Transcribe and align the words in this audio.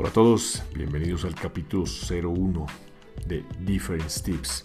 Hola 0.00 0.10
a 0.10 0.12
todos, 0.12 0.62
bienvenidos 0.76 1.24
al 1.24 1.34
capítulo 1.34 1.82
01 1.82 2.66
de 3.26 3.44
Difference 3.58 4.22
Tips, 4.22 4.62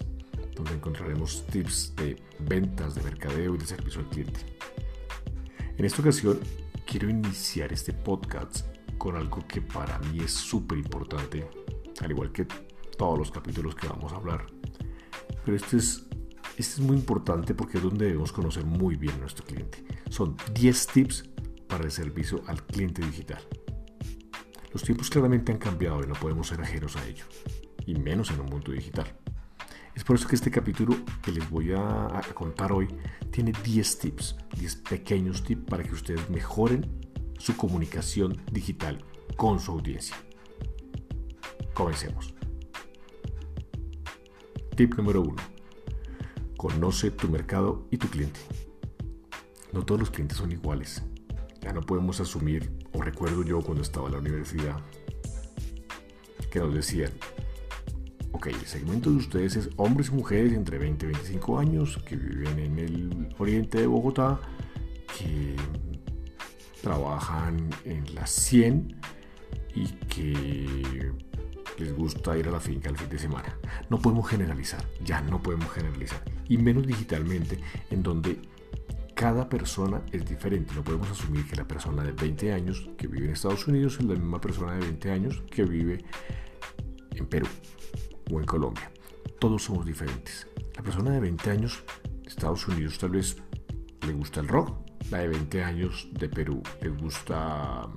donde 0.53 0.73
encontraremos 0.73 1.43
tips 1.47 1.95
de 1.95 2.21
ventas, 2.41 2.93
de 2.93 3.01
mercadeo 3.01 3.55
y 3.55 3.57
de 3.57 3.65
servicio 3.65 4.01
al 4.01 4.09
cliente. 4.09 4.41
En 5.75 5.85
esta 5.85 6.03
ocasión 6.03 6.39
quiero 6.85 7.09
iniciar 7.09 7.73
este 7.73 7.93
podcast 7.93 8.67
con 8.99 9.15
algo 9.15 9.43
que 9.47 9.59
para 9.59 9.97
mí 9.97 10.19
es 10.19 10.29
súper 10.29 10.77
importante, 10.77 11.49
al 11.99 12.11
igual 12.11 12.31
que 12.31 12.45
todos 12.95 13.17
los 13.17 13.31
capítulos 13.31 13.73
que 13.73 13.87
vamos 13.87 14.13
a 14.13 14.17
hablar. 14.17 14.45
Pero 15.43 15.57
este 15.57 15.77
es, 15.77 16.05
este 16.57 16.73
es 16.73 16.79
muy 16.79 16.95
importante 16.95 17.55
porque 17.55 17.79
es 17.79 17.83
donde 17.83 18.05
debemos 18.05 18.31
conocer 18.31 18.65
muy 18.65 18.97
bien 18.97 19.15
a 19.15 19.21
nuestro 19.21 19.43
cliente. 19.43 19.83
Son 20.11 20.37
10 20.53 20.87
tips 20.89 21.27
para 21.67 21.85
el 21.85 21.91
servicio 21.91 22.43
al 22.45 22.63
cliente 22.67 23.01
digital. 23.03 23.41
Los 24.73 24.81
tiempos 24.81 25.11
claramente 25.11 25.51
han 25.51 25.59
cambiado 25.59 26.03
y 26.03 26.07
no 26.07 26.15
podemos 26.15 26.47
ser 26.47 26.59
ajenos 26.59 26.95
a 26.95 27.05
ello, 27.05 27.25
y 27.85 27.93
menos 27.93 28.31
en 28.31 28.39
un 28.39 28.47
mundo 28.47 28.71
digital. 28.71 29.05
Es 29.95 30.03
por 30.03 30.15
eso 30.15 30.27
que 30.27 30.35
este 30.35 30.49
capítulo 30.49 30.95
que 31.21 31.31
les 31.31 31.47
voy 31.47 31.73
a, 31.73 32.21
contar 32.33 32.71
hoy 32.71 32.87
tiene 33.29 33.53
10 33.63 33.99
tips, 33.99 34.35
10 34.57 34.75
pequeños 34.77 35.43
tips 35.43 35.63
para 35.69 35.83
que 35.83 35.93
ustedes 35.93 36.27
mejoren 36.31 36.89
su 37.37 37.55
comunicación 37.55 38.41
digital 38.51 39.05
con 39.37 39.59
su 39.59 39.73
audiencia. 39.73 40.15
Comencemos. 41.75 42.33
Tip 44.75 44.95
número 44.95 45.21
1. 45.21 45.35
Conoce 46.57 47.11
tu 47.11 47.29
mercado 47.29 47.87
y 47.91 47.97
tu 47.97 48.07
cliente. 48.07 48.39
No 49.71 49.85
todos 49.85 49.99
los 49.99 50.09
clientes 50.09 50.39
son 50.39 50.51
iguales. 50.51 51.03
Ya 51.61 51.73
no 51.73 51.81
podemos 51.81 52.19
asumir 52.19 52.82
recuerdo 53.03 53.43
yo 53.43 53.61
cuando 53.61 53.83
estaba 53.83 54.07
en 54.07 54.13
la 54.13 54.19
universidad, 54.19 54.79
que 56.51 56.59
nos 56.59 56.73
decían, 56.73 57.11
ok, 58.31 58.47
el 58.47 58.65
segmento 58.65 59.09
de 59.09 59.17
ustedes 59.17 59.55
es 59.55 59.69
hombres 59.77 60.09
y 60.09 60.11
mujeres 60.11 60.53
entre 60.53 60.77
20 60.77 61.05
y 61.05 61.09
25 61.09 61.59
años 61.59 61.99
que 62.05 62.15
viven 62.15 62.59
en 62.59 62.79
el 62.79 63.35
oriente 63.37 63.79
de 63.79 63.87
Bogotá, 63.87 64.39
que 65.17 65.55
trabajan 66.81 67.69
en 67.85 68.13
la 68.13 68.27
100 68.27 68.99
y 69.73 69.87
que 69.87 71.11
les 71.77 71.95
gusta 71.95 72.37
ir 72.37 72.47
a 72.47 72.51
la 72.51 72.59
finca 72.59 72.89
el 72.89 72.97
fin 72.97 73.09
de 73.09 73.17
semana. 73.17 73.57
No 73.89 73.99
podemos 73.99 74.29
generalizar, 74.29 74.83
ya 75.03 75.21
no 75.21 75.41
podemos 75.41 75.71
generalizar. 75.71 76.23
Y 76.47 76.57
menos 76.57 76.85
digitalmente, 76.85 77.59
en 77.89 78.03
donde 78.03 78.39
cada 79.23 79.47
persona 79.47 80.01
es 80.11 80.25
diferente. 80.25 80.75
No 80.75 80.83
podemos 80.83 81.09
asumir 81.09 81.47
que 81.47 81.55
la 81.55 81.65
persona 81.65 82.03
de 82.03 82.11
20 82.11 82.51
años 82.51 82.89
que 82.97 83.07
vive 83.07 83.27
en 83.27 83.31
Estados 83.31 83.65
Unidos 83.69 83.95
es 83.97 84.03
la 84.03 84.15
misma 84.15 84.41
persona 84.41 84.73
de 84.73 84.79
20 84.79 85.11
años 85.11 85.41
que 85.49 85.63
vive 85.63 86.03
en 87.11 87.25
Perú 87.27 87.47
o 88.29 88.39
en 88.41 88.45
Colombia. 88.45 88.91
Todos 89.39 89.63
somos 89.63 89.85
diferentes. 89.85 90.45
La 90.75 90.83
persona 90.83 91.11
de 91.11 91.21
20 91.21 91.51
años 91.51 91.85
de 92.21 92.27
Estados 92.27 92.67
Unidos 92.67 92.97
tal 92.97 93.11
vez 93.11 93.37
le 94.05 94.11
gusta 94.11 94.41
el 94.41 94.49
rock. 94.49 94.75
La 95.09 95.19
de 95.19 95.29
20 95.29 95.63
años 95.63 96.09
de 96.11 96.27
Perú 96.27 96.61
le 96.81 96.89
gusta 96.89 97.89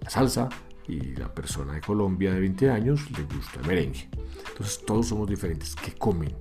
la 0.00 0.10
salsa. 0.10 0.48
Y 0.86 1.16
la 1.16 1.34
persona 1.34 1.72
de 1.72 1.80
Colombia 1.80 2.32
de 2.32 2.38
20 2.38 2.70
años 2.70 3.10
le 3.10 3.24
gusta 3.24 3.58
el 3.58 3.66
merengue. 3.66 4.08
Entonces 4.50 4.80
todos 4.86 5.08
somos 5.08 5.28
diferentes. 5.28 5.74
¿Qué 5.74 5.90
comen? 5.94 6.36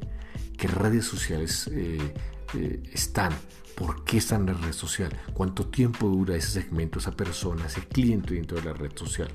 ¿Qué 0.55 0.67
redes 0.67 1.05
sociales 1.05 1.67
eh, 1.73 2.13
eh, 2.53 2.83
están? 2.93 3.33
¿Por 3.75 4.05
qué 4.05 4.17
está 4.17 4.35
en 4.35 4.45
la 4.45 4.53
red 4.53 4.71
social? 4.71 5.11
¿Cuánto 5.33 5.67
tiempo 5.67 6.07
dura 6.07 6.35
ese 6.35 6.61
segmento, 6.61 6.99
esa 6.99 7.11
persona, 7.11 7.65
ese 7.65 7.81
cliente 7.81 8.35
dentro 8.35 8.57
de 8.57 8.63
la 8.63 8.73
red 8.73 8.91
social? 8.95 9.29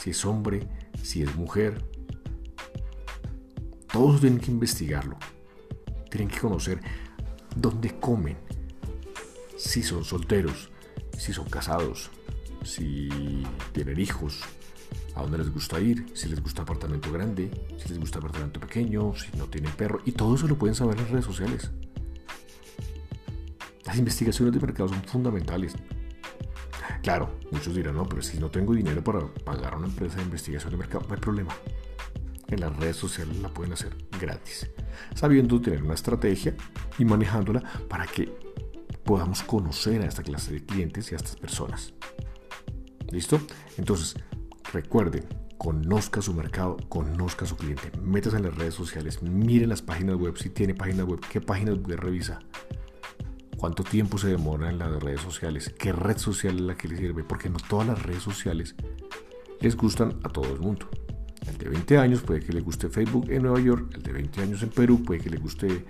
Si 0.00 0.10
es 0.10 0.24
hombre, 0.24 0.68
si 1.02 1.22
es 1.22 1.34
mujer. 1.34 1.84
Todos 3.92 4.20
tienen 4.20 4.38
que 4.38 4.50
investigarlo. 4.50 5.16
Tienen 6.10 6.28
que 6.28 6.38
conocer 6.38 6.80
dónde 7.56 7.98
comen, 7.98 8.36
si 9.56 9.82
son 9.82 10.04
solteros, 10.04 10.70
si 11.18 11.32
son 11.32 11.48
casados, 11.48 12.10
si 12.64 13.08
tienen 13.72 13.98
hijos, 13.98 14.42
a 15.14 15.22
dónde 15.22 15.38
les 15.38 15.52
gusta 15.52 15.80
ir, 15.80 16.06
si 16.14 16.28
les 16.28 16.42
gusta 16.42 16.62
apartamento 16.62 17.12
grande, 17.12 17.50
si 17.78 17.88
les 17.88 17.98
gusta 17.98 18.18
apartamento 18.18 18.60
pequeño, 18.60 19.14
si 19.14 19.36
no 19.36 19.46
tienen 19.46 19.72
perro. 19.72 20.00
Y 20.04 20.12
todo 20.12 20.34
eso 20.34 20.46
lo 20.46 20.56
pueden 20.56 20.74
saber 20.74 20.96
en 20.96 21.02
las 21.02 21.10
redes 21.10 21.26
sociales. 21.26 21.70
Las 23.84 23.98
investigaciones 23.98 24.54
de 24.54 24.60
mercado 24.60 24.88
son 24.88 25.02
fundamentales. 25.02 25.74
Claro, 27.02 27.40
muchos 27.50 27.74
dirán, 27.74 27.96
no, 27.96 28.08
pero 28.08 28.22
si 28.22 28.38
no 28.38 28.48
tengo 28.48 28.74
dinero 28.74 29.02
para 29.02 29.26
pagar 29.26 29.74
a 29.74 29.76
una 29.76 29.88
empresa 29.88 30.16
de 30.16 30.22
investigación 30.22 30.70
de 30.70 30.76
mercado, 30.76 31.04
no 31.08 31.14
hay 31.14 31.20
problema. 31.20 31.52
En 32.48 32.60
las 32.60 32.76
redes 32.76 32.96
sociales 32.96 33.36
la 33.38 33.48
pueden 33.48 33.72
hacer 33.72 33.96
gratis, 34.20 34.70
sabiendo 35.14 35.60
tener 35.60 35.82
una 35.82 35.94
estrategia 35.94 36.54
y 36.98 37.04
manejándola 37.04 37.62
para 37.88 38.06
que 38.06 38.32
podamos 39.04 39.42
conocer 39.42 40.02
a 40.02 40.06
esta 40.06 40.22
clase 40.22 40.52
de 40.52 40.64
clientes 40.64 41.10
y 41.10 41.14
a 41.14 41.16
estas 41.16 41.34
personas. 41.34 41.92
¿Listo? 43.10 43.40
Entonces, 43.78 44.14
recuerden, 44.72 45.24
conozca 45.58 46.22
su 46.22 46.34
mercado, 46.34 46.76
conozca 46.88 47.46
a 47.46 47.48
su 47.48 47.56
cliente, 47.56 47.90
métase 48.00 48.36
en 48.36 48.44
las 48.44 48.54
redes 48.54 48.74
sociales, 48.74 49.22
mire 49.22 49.66
las 49.66 49.82
páginas 49.82 50.16
web, 50.16 50.36
si 50.36 50.50
tiene 50.50 50.74
páginas 50.74 51.06
web, 51.06 51.20
qué 51.30 51.40
páginas 51.40 51.78
web 51.78 51.98
revisa 51.98 52.40
cuánto 53.62 53.84
tiempo 53.84 54.18
se 54.18 54.26
demora 54.26 54.70
en 54.70 54.78
las 54.80 55.00
redes 55.00 55.20
sociales, 55.20 55.72
qué 55.78 55.92
red 55.92 56.18
social 56.18 56.56
es 56.56 56.60
la 56.62 56.74
que 56.74 56.88
le 56.88 56.96
sirve, 56.96 57.22
porque 57.22 57.48
no 57.48 57.58
todas 57.68 57.86
las 57.86 58.02
redes 58.02 58.20
sociales 58.20 58.74
les 59.60 59.76
gustan 59.76 60.18
a 60.24 60.28
todo 60.30 60.52
el 60.52 60.58
mundo. 60.58 60.90
El 61.46 61.58
de 61.58 61.68
20 61.68 61.96
años 61.96 62.22
puede 62.22 62.40
que 62.40 62.52
le 62.52 62.60
guste 62.60 62.88
Facebook 62.88 63.30
en 63.30 63.42
Nueva 63.42 63.60
York, 63.60 63.92
el 63.94 64.02
de 64.02 64.12
20 64.14 64.42
años 64.42 64.64
en 64.64 64.70
Perú 64.70 65.04
puede 65.04 65.20
que 65.20 65.30
le 65.30 65.36
guste 65.36 65.84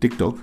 TikTok, 0.00 0.38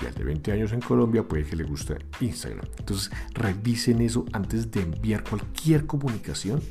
y 0.00 0.06
al 0.06 0.14
de 0.14 0.24
20 0.24 0.52
años 0.52 0.72
en 0.72 0.80
Colombia 0.80 1.28
puede 1.28 1.44
que 1.44 1.56
le 1.56 1.64
guste 1.64 1.98
Instagram. 2.22 2.64
Entonces 2.78 3.10
revisen 3.34 4.00
eso 4.00 4.24
antes 4.32 4.70
de 4.70 4.80
enviar 4.80 5.24
cualquier 5.24 5.84
comunicación 5.84 6.62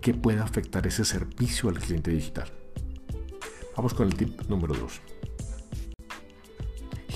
que 0.00 0.14
pueda 0.14 0.42
afectar 0.42 0.86
ese 0.86 1.04
servicio 1.04 1.68
al 1.68 1.80
cliente 1.80 2.10
digital. 2.10 2.50
Vamos 3.76 3.92
con 3.92 4.06
el 4.06 4.14
tip 4.14 4.40
número 4.48 4.72
2 4.72 5.17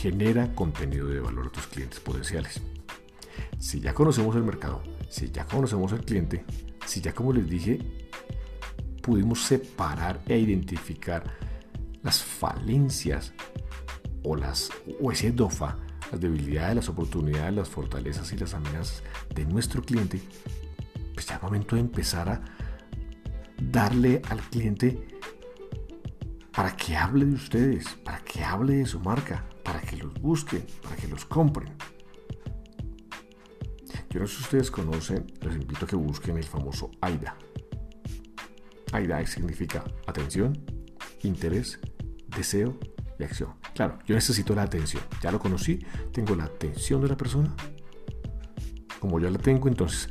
genera 0.03 0.53
contenido 0.53 1.07
de 1.07 1.21
valor 1.21 1.47
a 1.47 1.51
tus 1.51 1.69
clientes 1.69 2.01
potenciales. 2.01 2.61
Si 3.61 3.79
ya 3.79 3.95
conocemos 3.95 4.35
el 4.35 4.43
mercado, 4.43 4.83
si 5.09 5.31
ya 5.31 5.47
conocemos 5.47 5.93
al 5.93 6.05
cliente, 6.05 6.45
si 6.85 7.01
ya 7.01 7.15
como 7.15 7.33
les 7.33 7.49
dije, 7.49 7.79
pudimos 9.01 9.45
separar 9.45 10.21
e 10.27 10.37
identificar 10.37 11.23
las 12.03 12.21
falencias 12.21 13.33
o, 14.25 14.35
las, 14.35 14.71
o 15.01 15.13
ese 15.13 15.31
DOFA, 15.31 15.79
las 16.11 16.21
debilidades, 16.21 16.75
las 16.75 16.89
oportunidades, 16.89 17.55
las 17.55 17.69
fortalezas 17.69 18.33
y 18.33 18.37
las 18.39 18.55
amenazas 18.55 19.05
de 19.33 19.45
nuestro 19.45 19.83
cliente, 19.83 20.21
pues 21.15 21.27
ya 21.27 21.37
es 21.37 21.43
momento 21.43 21.77
de 21.77 21.83
empezar 21.83 22.29
a 22.29 22.41
darle 23.61 24.21
al 24.29 24.41
cliente 24.41 25.07
para 26.51 26.75
que 26.75 26.97
hable 26.97 27.25
de 27.25 27.35
ustedes, 27.35 27.87
para 28.05 28.19
que 28.19 28.43
hable 28.43 28.79
de 28.79 28.87
su 28.87 28.99
marca, 28.99 29.45
para 29.73 29.87
que 29.87 29.97
los 29.97 30.13
busquen, 30.21 30.67
para 30.83 30.97
que 30.97 31.09
los 31.09 31.25
compren. 31.25 31.73
Yo 34.11 34.21
no 34.21 34.27
sé 34.27 34.37
si 34.37 34.43
ustedes 34.43 34.71
conocen, 34.71 35.25
les 35.41 35.55
invito 35.55 35.87
a 35.87 35.89
que 35.89 35.97
busquen 35.97 36.37
el 36.37 36.45
famoso 36.45 36.91
AIDA. 37.01 37.35
AIDA 38.93 39.27
significa 39.27 39.83
atención, 40.07 40.63
interés, 41.23 41.81
deseo 42.37 42.79
y 43.19 43.25
acción. 43.25 43.55
Claro, 43.75 43.99
yo 44.05 44.15
necesito 44.15 44.55
la 44.55 44.65
atención. 44.65 45.03
Ya 45.23 45.33
lo 45.33 45.39
conocí, 45.39 45.79
tengo 46.13 46.37
la 46.37 46.45
atención 46.45 47.01
de 47.01 47.09
la 47.09 47.17
persona. 47.17 47.57
Como 49.01 49.21
ya 49.21 49.31
la 49.31 49.39
tengo, 49.39 49.69
entonces 49.69 50.11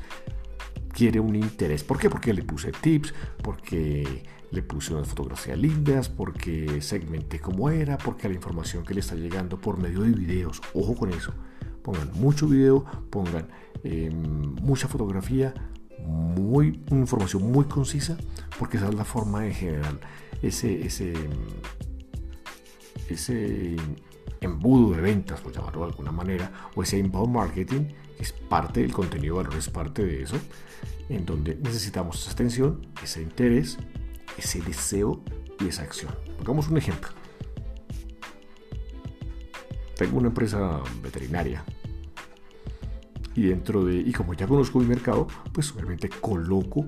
quiere 1.01 1.19
un 1.19 1.36
interés. 1.36 1.83
¿Por 1.83 1.98
qué? 1.98 2.12
Porque 2.12 2.31
le 2.31 2.44
puse 2.44 2.71
tips, 2.71 3.12
porque 3.42 4.24
le 4.51 4.62
puse 4.62 4.94
unas 4.94 5.07
fotografías 5.07 5.57
lindas, 5.57 6.09
porque 6.09 6.80
segmenté 6.80 7.39
cómo 7.39 7.71
era, 7.71 7.98
porque 7.98 8.30
la 8.30 8.36
información 8.36 8.86
que 8.86 8.94
le 8.94 9.00
está 9.00 9.15
llegando 9.15 9.59
por 9.59 9.80
medio 9.80 10.01
de 10.01 10.12
videos, 10.12 10.62
ojo 10.75 10.95
con 10.95 11.12
eso, 11.12 11.33
pongan 11.81 12.12
mucho 12.13 12.48
video, 12.48 12.86
pongan 13.09 13.48
em, 13.83 14.53
mucha 14.62 14.88
fotografía, 14.88 15.56
muy, 16.06 16.80
información 16.92 17.51
muy 17.51 17.65
concisa, 17.65 18.15
porque 18.59 18.77
esa 18.77 18.89
es 18.89 18.94
la 18.94 19.04
forma 19.04 19.42
de 19.42 19.56
generar 19.56 20.00
ese, 20.44 20.86
ese, 20.86 21.13
ese 23.09 23.75
embudo 24.41 24.95
de 24.95 25.01
ventas, 25.01 25.39
por 25.39 25.53
llamarlo 25.53 25.81
de 25.81 25.88
alguna 25.88 26.12
manera, 26.12 26.51
o 26.75 26.83
ese 26.83 26.97
inbound 26.97 27.33
marketing, 27.33 27.85
que 28.18 28.23
es 28.23 28.33
parte 28.33 28.81
del 28.81 28.91
contenido 28.91 29.38
de 29.38 29.44
valor, 29.44 29.57
es 29.57 29.69
parte 29.69 30.03
de 30.03 30.23
eso, 30.23 30.38
en 31.09 31.25
donde 31.25 31.56
necesitamos 31.56 32.21
esa 32.21 32.31
atención, 32.31 32.88
ese 33.03 33.21
interés, 33.21 33.77
ese 34.38 34.62
deseo 34.62 35.23
y 35.59 35.68
esa 35.68 35.83
acción. 35.83 36.13
Pongamos 36.38 36.69
un 36.69 36.77
ejemplo. 36.77 37.09
Tengo 39.95 40.18
una 40.18 40.29
empresa 40.29 40.81
veterinaria. 41.03 41.63
Y 43.35 43.44
dentro 43.44 43.85
de, 43.85 43.95
y 43.95 44.12
como 44.12 44.33
ya 44.33 44.47
conozco 44.47 44.79
mi 44.79 44.85
mercado, 44.85 45.27
pues 45.53 45.71
obviamente 45.71 46.09
coloco 46.09 46.88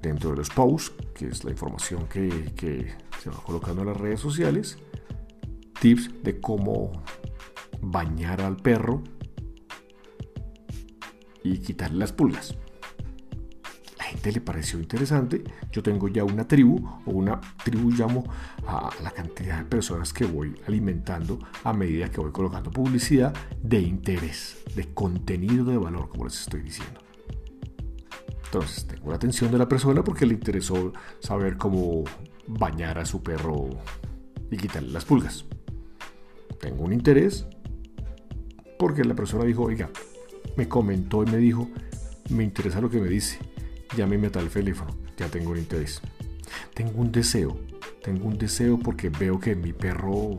dentro 0.00 0.30
de 0.30 0.36
los 0.36 0.48
posts, 0.50 0.92
que 1.14 1.28
es 1.28 1.44
la 1.44 1.50
información 1.50 2.08
que, 2.08 2.52
que 2.56 2.94
se 3.22 3.30
va 3.30 3.36
colocando 3.42 3.82
en 3.82 3.88
las 3.88 3.96
redes 3.96 4.20
sociales, 4.20 4.78
tips 5.80 6.22
de 6.22 6.40
cómo 6.40 6.92
bañar 7.80 8.40
al 8.40 8.56
perro 8.56 9.02
y 11.42 11.58
quitarle 11.58 11.98
las 11.98 12.12
pulgas. 12.12 12.56
La 13.98 14.04
gente 14.04 14.32
le 14.32 14.40
pareció 14.40 14.78
interesante. 14.78 15.42
Yo 15.72 15.82
tengo 15.82 16.08
ya 16.08 16.24
una 16.24 16.46
tribu, 16.46 16.86
o 17.06 17.10
una 17.10 17.40
tribu 17.64 17.90
llamo 17.90 18.24
a 18.66 18.90
la 19.02 19.10
cantidad 19.10 19.58
de 19.58 19.64
personas 19.64 20.12
que 20.12 20.24
voy 20.24 20.54
alimentando 20.66 21.38
a 21.64 21.72
medida 21.72 22.10
que 22.10 22.20
voy 22.20 22.32
colocando 22.32 22.70
publicidad 22.70 23.34
de 23.62 23.80
interés, 23.80 24.62
de 24.74 24.92
contenido 24.94 25.64
de 25.64 25.76
valor, 25.76 26.08
como 26.08 26.24
les 26.24 26.40
estoy 26.40 26.62
diciendo. 26.62 27.00
Entonces, 28.44 28.86
tengo 28.86 29.10
la 29.10 29.16
atención 29.16 29.50
de 29.50 29.58
la 29.58 29.68
persona 29.68 30.02
porque 30.04 30.24
le 30.24 30.34
interesó 30.34 30.92
saber 31.20 31.56
cómo 31.56 32.04
bañar 32.46 32.98
a 32.98 33.04
su 33.04 33.22
perro 33.22 33.70
y 34.50 34.56
quitarle 34.56 34.90
las 34.90 35.04
pulgas. 35.04 35.44
Tengo 36.60 36.84
un 36.84 36.92
interés 36.92 37.46
porque 38.78 39.04
la 39.04 39.14
persona 39.14 39.44
dijo, 39.44 39.62
oiga, 39.62 39.90
me 40.56 40.68
comentó 40.68 41.22
y 41.22 41.26
me 41.26 41.38
dijo, 41.38 41.68
me 42.30 42.44
interesa 42.44 42.80
lo 42.80 42.90
que 42.90 43.00
me 43.00 43.08
dice, 43.08 43.38
llámeme 43.96 44.28
a 44.28 44.32
tal 44.32 44.48
teléfono, 44.48 44.96
ya 45.16 45.28
tengo 45.28 45.50
un 45.50 45.58
interés. 45.58 46.00
Tengo 46.74 47.00
un 47.00 47.10
deseo, 47.10 47.58
tengo 48.02 48.26
un 48.26 48.38
deseo 48.38 48.78
porque 48.78 49.08
veo 49.08 49.40
que 49.40 49.54
mi 49.54 49.72
perro 49.72 50.38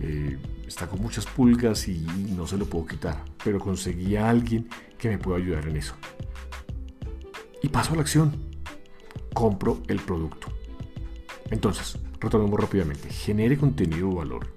eh, 0.00 0.38
está 0.66 0.86
con 0.86 1.00
muchas 1.00 1.26
pulgas 1.26 1.88
y 1.88 2.04
no 2.36 2.46
se 2.46 2.56
lo 2.56 2.66
puedo 2.66 2.86
quitar, 2.86 3.24
pero 3.44 3.58
conseguí 3.58 4.16
a 4.16 4.28
alguien 4.28 4.68
que 4.98 5.08
me 5.08 5.18
pueda 5.18 5.38
ayudar 5.38 5.68
en 5.68 5.76
eso. 5.76 5.94
Y 7.62 7.68
paso 7.68 7.92
a 7.92 7.96
la 7.96 8.02
acción, 8.02 8.32
compro 9.34 9.82
el 9.88 10.00
producto. 10.00 10.48
Entonces, 11.50 11.98
retomemos 12.20 12.58
rápidamente, 12.58 13.08
genere 13.10 13.56
contenido 13.56 14.08
de 14.08 14.14
valor. 14.14 14.55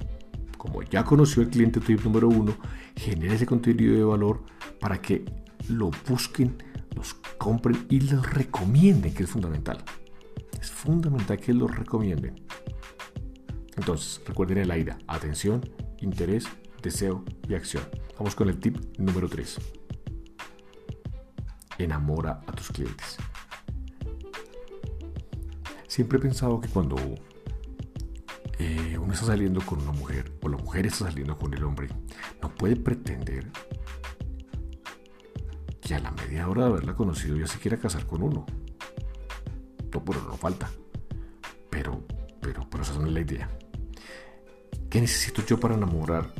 Como 0.60 0.84
ya 0.84 1.06
conoció 1.06 1.42
el 1.42 1.50
cliente 1.50 1.80
tip 1.80 2.04
número 2.04 2.28
uno, 2.28 2.54
genere 2.94 3.36
ese 3.36 3.46
contenido 3.46 3.96
de 3.96 4.04
valor 4.04 4.44
para 4.82 5.02
que 5.02 5.24
lo 5.70 5.90
busquen, 6.06 6.62
los 6.98 7.14
compren 7.38 7.86
y 7.90 8.02
los 8.02 8.30
recomienden, 8.34 9.14
que 9.14 9.24
es 9.24 9.30
fundamental. 9.30 9.82
Es 10.60 10.70
fundamental 10.70 11.40
que 11.40 11.54
los 11.54 11.74
recomienden. 11.74 12.46
Entonces, 13.78 14.22
recuerden 14.28 14.58
el 14.58 14.70
AIDA, 14.70 14.98
atención, 15.08 15.62
interés, 16.00 16.46
deseo 16.84 17.24
y 17.48 17.54
acción. 17.54 17.84
Vamos 18.18 18.36
con 18.36 18.50
el 18.50 18.60
tip 18.60 18.76
número 18.98 19.30
3. 19.30 19.60
Enamora 21.78 22.42
a 22.46 22.52
tus 22.52 22.68
clientes. 22.68 23.16
Siempre 25.88 26.18
he 26.18 26.22
pensado 26.22 26.60
que 26.60 26.68
cuando 26.68 26.98
eh, 28.60 28.98
está 29.14 29.28
saliendo 29.28 29.62
con 29.62 29.82
una 29.82 29.92
mujer 29.92 30.32
o 30.42 30.50
la 30.50 30.58
mujer 30.58 30.86
está 30.86 31.06
saliendo 31.06 31.38
con 31.38 31.54
el 31.54 31.64
hombre, 31.64 31.90
no 32.42 32.50
puede 32.56 32.76
pretender 32.76 33.52
que 35.82 35.96
a 35.96 36.00
la 36.00 36.12
media 36.12 36.48
hora 36.48 36.66
de 36.66 36.70
haberla 36.70 36.96
conocido 36.96 37.38
ya 37.38 37.48
se 37.48 37.58
quiera 37.60 37.78
casar 37.78 38.06
con 38.06 38.22
uno. 38.22 38.46
No, 39.92 40.06
pero 40.06 40.22
no 40.22 40.38
falta. 40.38 40.70
Pero, 41.70 42.04
pero, 42.42 42.68
pero 42.70 42.84
esa 42.84 42.94
no 43.00 43.08
es 43.08 43.14
la 43.14 43.22
idea. 43.22 43.50
¿Qué 44.90 45.02
necesito 45.02 45.44
yo 45.46 45.60
para 45.60 45.76
enamorar 45.76 46.32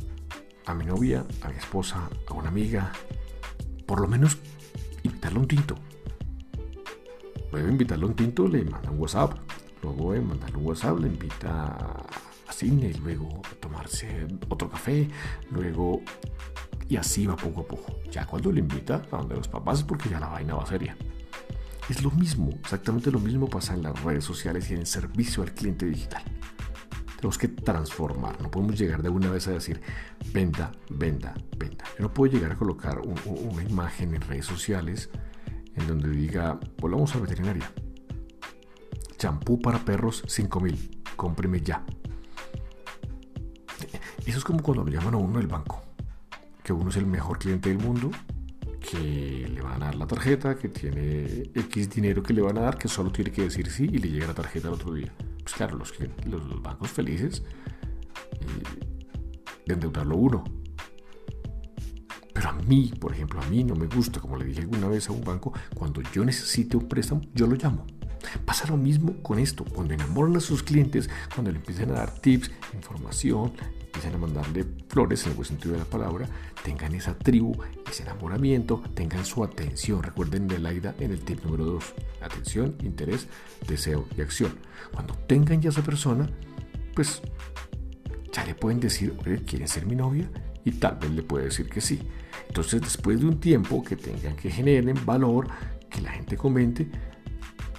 a 0.66 0.74
mi 0.74 0.84
novia, 0.84 1.24
a 1.42 1.48
mi 1.48 1.56
esposa, 1.56 2.08
a 2.28 2.32
una 2.34 2.48
amiga? 2.48 2.92
Por 3.86 4.00
lo 4.00 4.06
menos 4.06 4.38
invitarle 5.02 5.38
un 5.40 5.48
tinto. 5.48 5.74
Luego 7.50 7.68
invitarle 7.68 8.06
un 8.06 8.14
tinto, 8.14 8.46
le 8.46 8.64
manda 8.64 8.90
un 8.90 9.00
WhatsApp. 9.00 9.36
Luego 9.82 10.12
de 10.12 10.20
mandarle 10.20 10.58
un 10.58 10.66
WhatsApp, 10.66 10.98
le 11.00 11.08
invita 11.08 12.06
a 12.50 12.52
cine, 12.52 12.92
luego 13.02 13.40
tomarse 13.60 14.26
otro 14.48 14.68
café, 14.68 15.08
luego 15.50 16.02
y 16.88 16.96
así 16.96 17.26
va 17.26 17.36
poco 17.36 17.60
a 17.60 17.66
poco. 17.66 18.00
Ya 18.10 18.26
cuando 18.26 18.50
le 18.52 18.60
invita 18.60 19.02
a 19.10 19.16
donde 19.16 19.36
los 19.36 19.48
papás 19.48 19.78
es 19.78 19.84
porque 19.84 20.08
ya 20.08 20.20
la 20.20 20.28
vaina 20.28 20.54
va 20.54 20.66
seria. 20.66 20.96
Es 21.88 22.02
lo 22.02 22.10
mismo, 22.10 22.50
exactamente 22.50 23.10
lo 23.10 23.20
mismo 23.20 23.48
pasa 23.48 23.74
en 23.74 23.82
las 23.82 24.02
redes 24.02 24.24
sociales 24.24 24.68
y 24.70 24.74
en 24.74 24.80
el 24.80 24.86
servicio 24.86 25.42
al 25.42 25.54
cliente 25.54 25.86
digital. 25.86 26.22
Tenemos 27.16 27.38
que 27.38 27.48
transformar, 27.48 28.40
no 28.40 28.50
podemos 28.50 28.78
llegar 28.78 29.02
de 29.02 29.08
una 29.08 29.30
vez 29.30 29.46
a 29.46 29.52
decir 29.52 29.80
venda, 30.32 30.72
venda, 30.88 31.34
venda. 31.56 31.84
Yo 31.98 32.04
no 32.04 32.14
puedo 32.14 32.32
llegar 32.32 32.52
a 32.52 32.56
colocar 32.56 33.00
una 33.00 33.62
imagen 33.62 34.14
en 34.14 34.22
redes 34.22 34.46
sociales 34.46 35.10
en 35.74 35.86
donde 35.86 36.10
diga, 36.10 36.58
volvamos 36.78 37.14
a 37.14 37.20
veterinaria. 37.20 37.70
Champú 39.16 39.60
para 39.60 39.84
perros 39.84 40.24
5000, 40.26 41.02
cómpreme 41.14 41.60
ya. 41.60 41.84
Eso 44.30 44.38
es 44.38 44.44
como 44.44 44.62
cuando 44.62 44.84
lo 44.84 44.90
llaman 44.90 45.14
a 45.14 45.16
uno 45.18 45.38
del 45.38 45.48
banco 45.48 45.82
uno 46.72 46.90
es 46.90 46.96
el 46.96 47.06
mejor 47.06 47.38
cliente 47.38 47.68
del 47.68 47.78
mundo, 47.78 48.10
que 48.80 49.48
le 49.52 49.60
van 49.60 49.82
a 49.82 49.86
dar 49.86 49.94
la 49.94 50.06
tarjeta, 50.06 50.56
que 50.56 50.68
tiene 50.68 51.50
X 51.54 51.90
dinero 51.90 52.22
que 52.22 52.32
le 52.32 52.40
van 52.40 52.58
a 52.58 52.62
dar, 52.62 52.78
que 52.78 52.88
solo 52.88 53.10
tiene 53.10 53.30
que 53.30 53.42
decir 53.42 53.70
sí 53.70 53.84
y 53.84 53.98
le 53.98 54.08
llega 54.08 54.28
la 54.28 54.34
tarjeta 54.34 54.68
al 54.68 54.74
otro 54.74 54.94
día. 54.94 55.12
Pues 55.42 55.54
claro, 55.54 55.76
los, 55.76 55.94
los, 56.26 56.62
bancos 56.62 56.90
felices 56.90 57.42
eh, 58.32 58.86
de 59.66 59.74
endeudarlo 59.74 60.16
uno. 60.16 60.44
Pero 62.32 62.48
a 62.48 62.52
mí, 62.52 62.92
por 62.98 63.12
ejemplo, 63.12 63.40
a 63.40 63.46
mí 63.46 63.64
no 63.64 63.74
me 63.74 63.86
gusta, 63.86 64.20
como 64.20 64.36
le 64.36 64.46
dije 64.46 64.60
alguna 64.60 64.88
vez 64.88 65.08
a 65.08 65.12
un 65.12 65.22
banco, 65.22 65.52
cuando 65.74 66.00
yo 66.12 66.24
necesite 66.24 66.76
un 66.76 66.88
préstamo, 66.88 67.20
yo 67.34 67.46
lo 67.46 67.56
llamo. 67.56 67.86
Pasa 68.44 68.68
lo 68.68 68.76
mismo 68.76 69.14
con 69.22 69.38
esto, 69.38 69.64
cuando 69.64 69.94
enamoran 69.94 70.36
a 70.36 70.40
sus 70.40 70.62
clientes, 70.62 71.10
cuando 71.34 71.50
le 71.50 71.58
empiezan 71.58 71.90
a 71.90 71.94
dar 71.94 72.14
tips, 72.20 72.50
información, 72.74 73.52
empiezan 74.00 74.14
a 74.14 74.26
mandarle 74.26 74.64
flores 74.88 75.24
en 75.24 75.30
el 75.30 75.36
buen 75.36 75.46
sentido 75.46 75.74
de 75.74 75.80
la 75.80 75.84
palabra, 75.84 76.26
tengan 76.64 76.94
esa 76.94 77.18
tribu, 77.18 77.52
ese 77.86 78.02
enamoramiento, 78.02 78.82
tengan 78.94 79.26
su 79.26 79.44
atención. 79.44 80.02
Recuerden 80.02 80.50
el 80.50 80.64
AIDA 80.64 80.94
en 81.00 81.10
el 81.10 81.20
tip 81.20 81.44
número 81.44 81.66
2. 81.66 81.94
Atención, 82.22 82.76
interés, 82.82 83.28
deseo 83.68 84.06
y 84.16 84.22
acción. 84.22 84.52
Cuando 84.92 85.14
tengan 85.26 85.60
ya 85.60 85.68
esa 85.68 85.82
persona, 85.82 86.30
pues 86.94 87.20
ya 88.32 88.46
le 88.46 88.54
pueden 88.54 88.80
decir, 88.80 89.14
oye, 89.26 89.42
¿quieren 89.42 89.68
ser 89.68 89.84
mi 89.84 89.96
novia? 89.96 90.30
Y 90.64 90.72
tal 90.72 90.96
vez 90.96 91.10
le 91.10 91.22
puede 91.22 91.46
decir 91.46 91.68
que 91.68 91.82
sí. 91.82 92.00
Entonces, 92.48 92.80
después 92.80 93.20
de 93.20 93.26
un 93.26 93.38
tiempo 93.38 93.82
que 93.82 93.96
tengan 93.96 94.34
que 94.34 94.50
generen 94.50 94.96
valor, 95.04 95.46
que 95.90 96.00
la 96.00 96.12
gente 96.12 96.38
comente, 96.38 96.88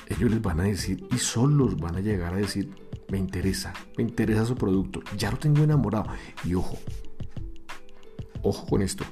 ellos 0.07 0.29
les 0.29 0.41
van 0.41 0.59
a 0.59 0.63
decir 0.65 1.03
y 1.11 1.17
solos 1.17 1.77
van 1.77 1.95
a 1.95 1.99
llegar 1.99 2.35
a 2.35 2.37
decir, 2.37 2.69
me 3.11 3.17
interesa, 3.17 3.73
me 3.97 4.03
interesa 4.03 4.45
su 4.45 4.55
producto, 4.55 5.01
ya 5.17 5.29
lo 5.29 5.37
tengo 5.37 5.61
enamorado. 5.63 6.07
Y 6.45 6.55
ojo, 6.55 6.77
ojo 8.41 8.65
con 8.65 8.81
esto, 8.81 9.03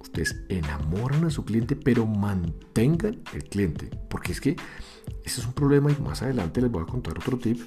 ustedes 0.00 0.44
enamoran 0.48 1.24
a 1.24 1.30
su 1.30 1.44
cliente, 1.44 1.74
pero 1.74 2.06
mantengan 2.06 3.20
el 3.34 3.44
cliente, 3.44 3.90
porque 4.08 4.30
es 4.30 4.40
que 4.40 4.56
ese 5.24 5.40
es 5.40 5.46
un 5.46 5.54
problema 5.54 5.90
y 5.90 6.00
más 6.00 6.22
adelante 6.22 6.62
les 6.62 6.70
voy 6.70 6.84
a 6.84 6.86
contar 6.86 7.18
otro 7.18 7.36
tip, 7.36 7.60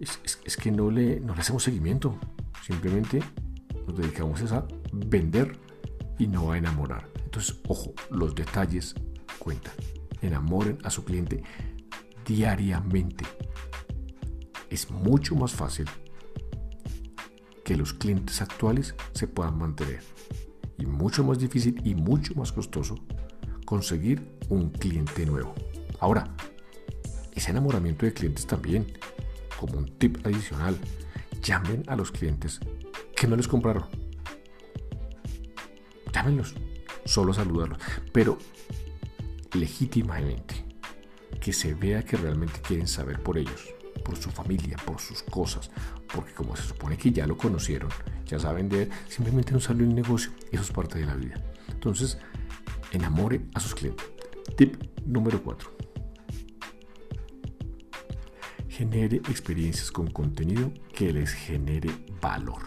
es, 0.00 0.56
que 0.56 0.72
no 0.72 0.90
le, 0.90 1.20
no 1.20 1.34
le 1.34 1.40
hacemos 1.40 1.62
seguimiento, 1.62 2.18
simplemente 2.66 3.22
nos 3.86 3.96
dedicamos 3.96 4.50
a 4.50 4.66
vender 4.92 5.56
y 6.18 6.26
no 6.26 6.50
a 6.50 6.58
enamorar. 6.58 7.08
Entonces, 7.24 7.60
ojo, 7.68 7.94
los 8.10 8.34
detalles 8.34 8.96
cuentan. 9.38 9.74
Enamoren 10.22 10.78
a 10.82 10.90
su 10.90 11.04
cliente 11.04 11.44
diariamente 12.26 13.24
es 14.70 14.90
mucho 14.90 15.34
más 15.34 15.52
fácil 15.52 15.86
que 17.64 17.76
los 17.76 17.92
clientes 17.92 18.40
actuales 18.40 18.94
se 19.12 19.28
puedan 19.28 19.58
mantener. 19.58 20.02
Y 20.78 20.86
mucho 20.86 21.24
más 21.24 21.38
difícil 21.38 21.80
y 21.84 21.94
mucho 21.94 22.34
más 22.34 22.52
costoso 22.52 22.94
conseguir 23.64 24.38
un 24.48 24.70
cliente 24.70 25.26
nuevo. 25.26 25.54
Ahora, 26.00 26.34
ese 27.34 27.50
enamoramiento 27.50 28.06
de 28.06 28.14
clientes 28.14 28.46
también, 28.46 28.86
como 29.58 29.78
un 29.78 29.98
tip 29.98 30.24
adicional, 30.24 30.78
llamen 31.42 31.82
a 31.88 31.96
los 31.96 32.10
clientes 32.10 32.60
que 33.14 33.26
no 33.26 33.36
les 33.36 33.48
compraron. 33.48 33.84
Llámenlos, 36.12 36.54
solo 37.04 37.34
saludarlos, 37.34 37.78
pero 38.12 38.38
legítimamente, 39.52 40.64
que 41.40 41.52
se 41.52 41.74
vea 41.74 42.02
que 42.02 42.16
realmente 42.16 42.60
quieren 42.60 42.88
saber 42.88 43.22
por 43.22 43.36
ellos 43.36 43.77
por 44.08 44.16
su 44.16 44.30
familia, 44.30 44.78
por 44.86 44.98
sus 44.98 45.22
cosas, 45.22 45.70
porque 46.10 46.32
como 46.32 46.56
se 46.56 46.62
supone 46.62 46.96
que 46.96 47.12
ya 47.12 47.26
lo 47.26 47.36
conocieron, 47.36 47.90
ya 48.24 48.38
saben 48.38 48.66
de 48.70 48.84
él, 48.84 48.90
simplemente 49.06 49.52
no 49.52 49.60
salió 49.60 49.84
el 49.84 49.94
negocio, 49.94 50.30
eso 50.50 50.62
es 50.62 50.70
parte 50.70 50.98
de 50.98 51.04
la 51.04 51.14
vida. 51.14 51.34
Entonces, 51.68 52.16
enamore 52.90 53.42
a 53.52 53.60
sus 53.60 53.74
clientes. 53.74 54.06
Tip 54.56 54.82
número 55.04 55.42
4. 55.42 55.76
Genere 58.70 59.16
experiencias 59.16 59.92
con 59.92 60.06
contenido 60.06 60.72
que 60.94 61.12
les 61.12 61.30
genere 61.30 61.90
valor. 62.22 62.66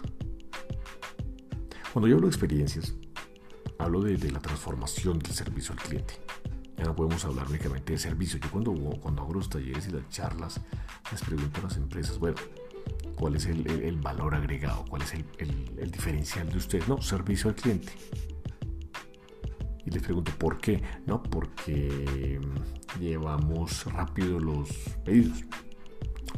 Cuando 1.92 2.06
yo 2.06 2.14
hablo 2.14 2.28
de 2.28 2.32
experiencias, 2.36 2.94
hablo 3.78 4.00
de, 4.00 4.30
la 4.30 4.38
transformación 4.38 5.18
del 5.18 5.32
servicio 5.32 5.72
al 5.72 5.80
cliente. 5.80 6.14
Ya 6.76 6.84
no 6.84 6.96
podemos 6.96 7.24
hablar 7.24 7.48
únicamente 7.48 7.92
de 7.92 7.98
servicio. 7.98 8.38
Yo 8.40 8.50
cuando, 8.50 8.72
cuando 9.00 9.22
hago 9.22 9.34
los 9.34 9.48
talleres 9.48 9.88
y 9.88 9.90
las 9.90 10.08
charlas, 10.08 10.60
les 11.10 11.22
pregunto 11.22 11.60
a 11.60 11.64
las 11.64 11.76
empresas, 11.76 12.18
bueno, 12.18 12.36
¿cuál 13.16 13.36
es 13.36 13.46
el, 13.46 13.98
valor 14.00 14.34
agregado? 14.34 14.84
¿Cuál 14.88 15.02
es 15.02 15.14
el, 15.14 15.24
el, 15.78 15.90
diferencial 15.90 16.48
de 16.48 16.56
ustedes? 16.56 16.88
No, 16.88 17.00
servicio 17.00 17.50
al 17.50 17.56
cliente. 17.56 17.92
Y 19.84 19.90
les 19.90 20.02
pregunto, 20.02 20.32
¿por 20.38 20.58
qué? 20.58 20.82
No, 21.06 21.22
porque 21.22 22.40
mm, 22.40 23.00
llevamos 23.00 23.84
rápido 23.92 24.38
los 24.38 24.68
pedidos. 25.04 25.44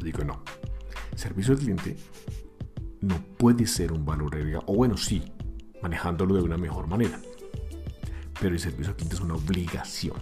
Digo, 0.01 0.23
no. 0.23 0.43
Servicio 1.15 1.53
al 1.53 1.59
cliente 1.59 1.95
no 3.01 3.15
puede 3.37 3.67
ser 3.67 3.91
un 3.91 4.05
valor 4.05 4.35
agregado. 4.35 4.63
O 4.67 4.75
bueno, 4.75 4.97
sí, 4.97 5.23
manejándolo 5.81 6.35
de 6.35 6.41
una 6.41 6.57
mejor 6.57 6.87
manera. 6.87 7.19
Pero 8.39 8.53
el 8.53 8.59
servicio 8.59 8.91
al 8.91 8.95
cliente 8.95 9.15
es 9.15 9.21
una 9.21 9.35
obligación. 9.35 10.17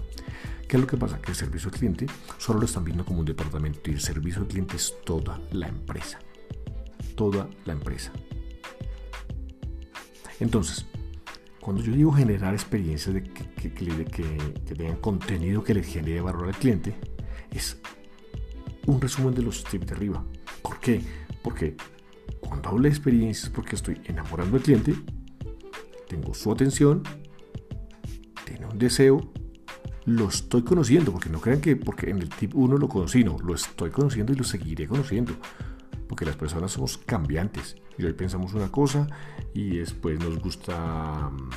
¿Qué 0.67 0.77
es 0.77 0.81
lo 0.81 0.87
que 0.87 0.97
pasa? 0.97 1.21
Que 1.21 1.31
el 1.31 1.37
servicio 1.37 1.69
al 1.69 1.77
cliente 1.77 2.07
solo 2.37 2.59
lo 2.59 2.65
están 2.65 2.83
viendo 2.83 3.05
como 3.05 3.19
un 3.19 3.25
departamento 3.25 3.89
y 3.89 3.93
el 3.93 4.01
servicio 4.01 4.41
al 4.41 4.47
cliente 4.47 4.75
es 4.75 4.93
toda 5.05 5.39
la 5.51 5.67
empresa. 5.67 6.19
Toda 7.15 7.47
la 7.65 7.73
empresa. 7.73 8.11
Entonces, 10.39 10.85
cuando 11.63 11.81
yo 11.81 11.93
digo 11.93 12.11
generar 12.11 12.53
experiencias 12.53 13.13
de 13.13 13.23
que, 13.23 13.71
que, 13.71 14.75
tengan 14.75 14.97
contenido 14.97 15.63
que 15.63 15.73
le 15.73 15.83
genere 15.83 16.21
valor 16.21 16.47
al 16.47 16.55
cliente, 16.55 16.95
es 17.51 17.77
un 18.85 18.99
resumen 18.99 19.33
de 19.33 19.43
los 19.43 19.63
tips 19.63 19.87
de 19.87 19.93
arriba. 19.93 20.25
¿Por 20.61 20.79
qué? 20.79 21.01
Porque 21.41 21.77
cuando 22.41 22.69
hablo 22.69 22.83
de 22.83 22.89
experiencias, 22.89 23.49
porque 23.49 23.75
estoy 23.75 24.01
enamorando 24.05 24.57
al 24.57 24.63
cliente, 24.63 24.93
tengo 26.09 26.33
su 26.33 26.51
atención, 26.51 27.03
deseo, 28.77 29.31
lo 30.05 30.27
estoy 30.27 30.63
conociendo, 30.63 31.11
porque 31.11 31.29
no 31.29 31.39
crean 31.39 31.61
que 31.61 31.75
porque 31.75 32.09
en 32.09 32.19
el 32.19 32.29
tip 32.29 32.55
1 32.55 32.77
lo 32.77 32.87
conocí, 32.87 33.23
no, 33.23 33.37
lo 33.39 33.55
estoy 33.55 33.89
conociendo 33.89 34.33
y 34.33 34.35
lo 34.35 34.43
seguiré 34.43 34.87
conociendo, 34.87 35.33
porque 36.07 36.25
las 36.25 36.35
personas 36.35 36.71
somos 36.71 36.97
cambiantes 36.97 37.75
y 37.97 38.03
hoy 38.03 38.13
pensamos 38.13 38.53
una 38.53 38.69
cosa 38.71 39.07
y 39.53 39.77
después 39.77 40.19
nos 40.19 40.39
gusta 40.39 41.29
mm, 41.29 41.49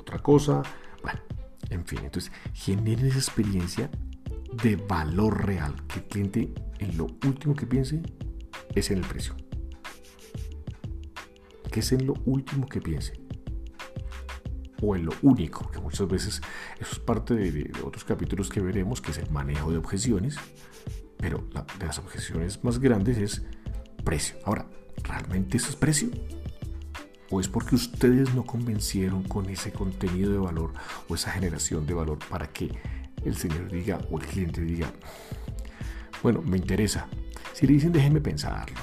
otra 0.00 0.18
cosa, 0.18 0.62
bueno, 1.02 1.20
en 1.70 1.84
fin, 1.84 2.00
entonces 2.04 2.32
generen 2.52 3.06
esa 3.06 3.18
experiencia 3.18 3.90
de 4.62 4.76
valor 4.76 5.44
real, 5.46 5.74
que 5.88 6.00
el 6.00 6.04
cliente 6.06 6.54
en 6.78 6.96
lo 6.96 7.06
último 7.26 7.54
que 7.54 7.66
piense 7.66 8.02
es 8.74 8.90
en 8.90 8.98
el 8.98 9.04
precio. 9.04 9.34
Que 11.70 11.80
es 11.80 11.92
en 11.92 12.06
lo 12.06 12.14
último 12.24 12.68
que 12.68 12.80
piense 12.80 13.23
o 14.84 14.96
en 14.96 15.06
lo 15.06 15.12
único, 15.22 15.70
que 15.70 15.80
muchas 15.80 16.06
veces 16.08 16.42
eso 16.78 16.92
es 16.92 16.98
parte 16.98 17.34
de, 17.34 17.70
otros 17.82 18.04
capítulos 18.04 18.50
que 18.50 18.60
veremos, 18.60 19.00
que 19.00 19.12
es 19.12 19.18
el 19.18 19.30
manejo 19.30 19.70
de 19.70 19.78
objeciones, 19.78 20.36
pero 21.18 21.44
de 21.78 21.86
las 21.86 21.98
objeciones 21.98 22.62
más 22.62 22.78
grandes 22.78 23.18
es 23.18 23.42
precio. 24.04 24.36
Ahora, 24.44 24.66
¿realmente 25.02 25.56
eso 25.56 25.70
es 25.70 25.76
precio? 25.76 26.10
¿O 27.30 27.40
es 27.40 27.48
porque 27.48 27.74
ustedes 27.74 28.34
no 28.34 28.44
convencieron 28.44 29.22
con 29.22 29.48
ese 29.48 29.72
contenido 29.72 30.30
de 30.30 30.38
valor 30.38 30.72
o 31.08 31.14
esa 31.14 31.30
generación 31.30 31.86
de 31.86 31.94
valor 31.94 32.18
para 32.28 32.48
que 32.48 32.70
el 33.24 33.36
señor 33.36 33.70
diga 33.70 33.98
o 34.10 34.20
el 34.20 34.26
cliente 34.26 34.60
diga, 34.60 34.92
bueno, 36.22 36.42
me 36.42 36.58
interesa? 36.58 37.08
Si 37.54 37.66
le 37.66 37.72
dicen 37.74 37.92
déjenme 37.92 38.20
pensarlo, 38.20 38.76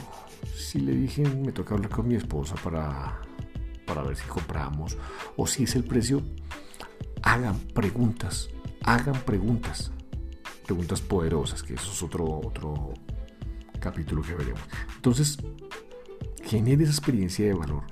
si 0.56 0.80
le 0.80 0.94
dicen 0.94 1.44
me 1.44 1.52
toca 1.52 1.76
hablar 1.76 1.92
con 1.92 2.08
mi 2.08 2.16
esposa 2.16 2.56
para 2.64 3.22
para 3.94 4.08
ver 4.08 4.16
si 4.16 4.26
compramos 4.26 4.98
o 5.36 5.46
si 5.46 5.64
es 5.64 5.76
el 5.76 5.84
precio, 5.84 6.22
hagan 7.24 7.60
preguntas, 7.60 8.50
hagan 8.84 9.20
preguntas, 9.26 9.92
preguntas 10.66 11.02
poderosas, 11.02 11.62
que 11.62 11.74
eso 11.74 11.92
es 11.92 12.02
otro, 12.02 12.26
otro 12.26 12.94
capítulo 13.82 14.22
que 14.22 14.34
veremos. 14.34 14.62
Entonces, 14.96 15.40
genere 16.46 16.84
esa 16.84 16.94
experiencia 16.94 17.46
de 17.46 17.54
valor, 17.54 17.84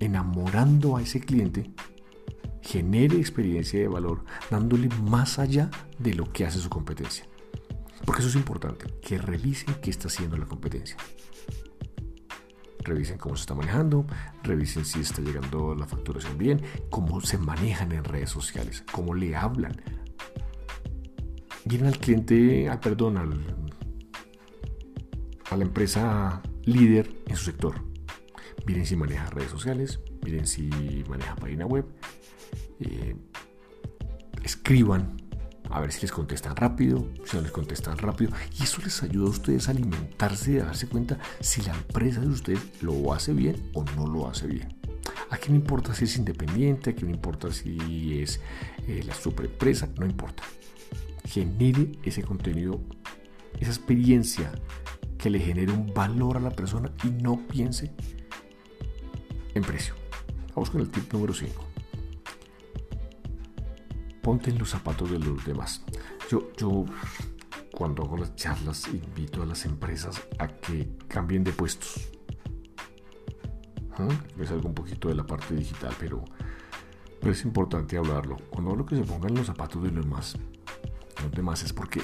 enamorando 0.00 0.98
a 0.98 1.02
ese 1.02 1.20
cliente, 1.20 1.70
genere 2.60 3.16
experiencia 3.16 3.80
de 3.80 3.88
valor, 3.88 4.22
dándole 4.50 4.90
más 5.02 5.38
allá 5.38 5.70
de 5.98 6.12
lo 6.12 6.30
que 6.30 6.44
hace 6.44 6.58
su 6.58 6.68
competencia. 6.68 7.26
Porque 8.04 8.20
eso 8.20 8.28
es 8.28 8.36
importante, 8.36 8.84
que 9.00 9.16
revisen 9.16 9.76
qué 9.80 9.88
está 9.88 10.08
haciendo 10.08 10.36
la 10.36 10.44
competencia 10.44 10.98
revisen 12.82 13.18
cómo 13.18 13.36
se 13.36 13.42
está 13.42 13.54
manejando, 13.54 14.06
revisen 14.42 14.84
si 14.84 15.00
está 15.00 15.22
llegando 15.22 15.74
la 15.74 15.86
facturación 15.86 16.38
bien, 16.38 16.62
cómo 16.90 17.20
se 17.20 17.38
manejan 17.38 17.92
en 17.92 18.04
redes 18.04 18.30
sociales, 18.30 18.84
cómo 18.92 19.14
le 19.14 19.36
hablan. 19.36 19.80
Miren 21.64 21.88
al 21.88 21.98
cliente, 21.98 22.70
perdón, 22.82 23.18
al, 23.18 23.56
a 25.50 25.56
la 25.56 25.64
empresa 25.64 26.42
líder 26.64 27.14
en 27.26 27.36
su 27.36 27.44
sector. 27.44 27.74
Miren 28.66 28.86
si 28.86 28.96
maneja 28.96 29.26
redes 29.30 29.50
sociales, 29.50 30.00
miren 30.24 30.46
si 30.46 30.70
maneja 31.08 31.36
página 31.36 31.66
web. 31.66 31.86
Eh, 32.80 33.16
escriban 34.42 35.19
a 35.70 35.80
ver 35.80 35.92
si 35.92 36.02
les 36.02 36.12
contestan 36.12 36.56
rápido, 36.56 37.06
si 37.24 37.36
no 37.36 37.42
les 37.42 37.52
contestan 37.52 37.96
rápido. 37.98 38.32
Y 38.58 38.64
eso 38.64 38.80
les 38.82 39.02
ayuda 39.02 39.26
a 39.26 39.30
ustedes 39.30 39.68
a 39.68 39.70
alimentarse 39.70 40.52
y 40.52 40.58
a 40.58 40.64
darse 40.64 40.88
cuenta 40.88 41.18
si 41.40 41.62
la 41.62 41.74
empresa 41.74 42.20
de 42.20 42.28
ustedes 42.28 42.60
lo 42.82 43.12
hace 43.12 43.32
bien 43.32 43.70
o 43.74 43.84
no 43.96 44.06
lo 44.06 44.28
hace 44.28 44.46
bien. 44.46 44.76
Aquí 45.30 45.50
no 45.50 45.56
importa 45.56 45.94
si 45.94 46.04
es 46.04 46.16
independiente, 46.16 46.90
aquí 46.90 47.04
no 47.04 47.10
importa 47.10 47.52
si 47.52 48.20
es 48.20 48.40
eh, 48.86 49.02
la 49.06 49.14
superempresa, 49.14 49.88
no 49.98 50.06
importa. 50.06 50.42
Genere 51.24 51.92
ese 52.02 52.22
contenido, 52.22 52.80
esa 53.60 53.70
experiencia 53.70 54.50
que 55.18 55.30
le 55.30 55.38
genere 55.38 55.72
un 55.72 55.92
valor 55.94 56.36
a 56.36 56.40
la 56.40 56.50
persona 56.50 56.90
y 57.04 57.10
no 57.10 57.46
piense 57.46 57.92
en 59.54 59.62
precio. 59.62 59.94
Vamos 60.54 60.70
con 60.70 60.80
el 60.80 60.90
tip 60.90 61.12
número 61.12 61.32
5 61.32 61.69
ponte 64.22 64.50
en 64.50 64.58
los 64.58 64.70
zapatos 64.70 65.10
de 65.10 65.18
los 65.18 65.44
demás. 65.44 65.82
Yo, 66.30 66.50
yo 66.56 66.84
cuando 67.72 68.02
hago 68.02 68.16
las 68.18 68.34
charlas 68.36 68.88
invito 68.88 69.42
a 69.42 69.46
las 69.46 69.64
empresas 69.64 70.20
a 70.38 70.48
que 70.48 70.96
cambien 71.08 71.44
de 71.44 71.52
puestos. 71.52 72.10
¿Mm? 73.98 74.42
Es 74.42 74.50
algo 74.50 74.68
un 74.68 74.74
poquito 74.74 75.08
de 75.08 75.14
la 75.14 75.26
parte 75.26 75.54
digital, 75.54 75.94
pero, 75.98 76.24
es 77.22 77.44
importante 77.44 77.96
hablarlo. 77.96 78.36
Cuando 78.50 78.70
hablo 78.70 78.86
que 78.86 78.96
se 78.96 79.02
pongan 79.02 79.34
los 79.34 79.46
zapatos 79.46 79.82
de 79.82 79.90
los 79.90 80.04
demás, 80.04 80.36
los 81.22 81.32
demás 81.32 81.62
es 81.62 81.72
porque 81.72 82.02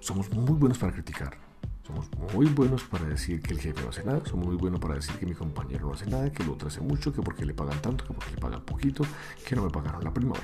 somos 0.00 0.30
muy 0.32 0.54
buenos 0.54 0.78
para 0.78 0.92
criticar. 0.92 1.38
Somos 1.86 2.08
muy 2.32 2.46
buenos 2.46 2.84
para 2.84 3.04
decir 3.06 3.42
que 3.42 3.52
el 3.52 3.60
jefe 3.60 3.82
no 3.82 3.90
hace 3.90 4.04
nada, 4.04 4.24
somos 4.24 4.46
muy 4.46 4.56
buenos 4.56 4.78
para 4.78 4.94
decir 4.94 5.16
que 5.16 5.26
mi 5.26 5.34
compañero 5.34 5.88
no 5.88 5.94
hace 5.94 6.06
nada, 6.06 6.30
que 6.30 6.42
el 6.42 6.50
otro 6.50 6.68
hace 6.68 6.80
mucho, 6.80 7.12
que 7.12 7.22
porque 7.22 7.44
le 7.44 7.54
pagan 7.54 7.80
tanto, 7.82 8.04
que 8.04 8.14
porque 8.14 8.30
le 8.30 8.38
pagan 8.38 8.64
poquito, 8.64 9.04
que 9.46 9.56
no 9.56 9.64
me 9.64 9.70
pagaron 9.70 10.04
la 10.04 10.14
prima 10.14 10.34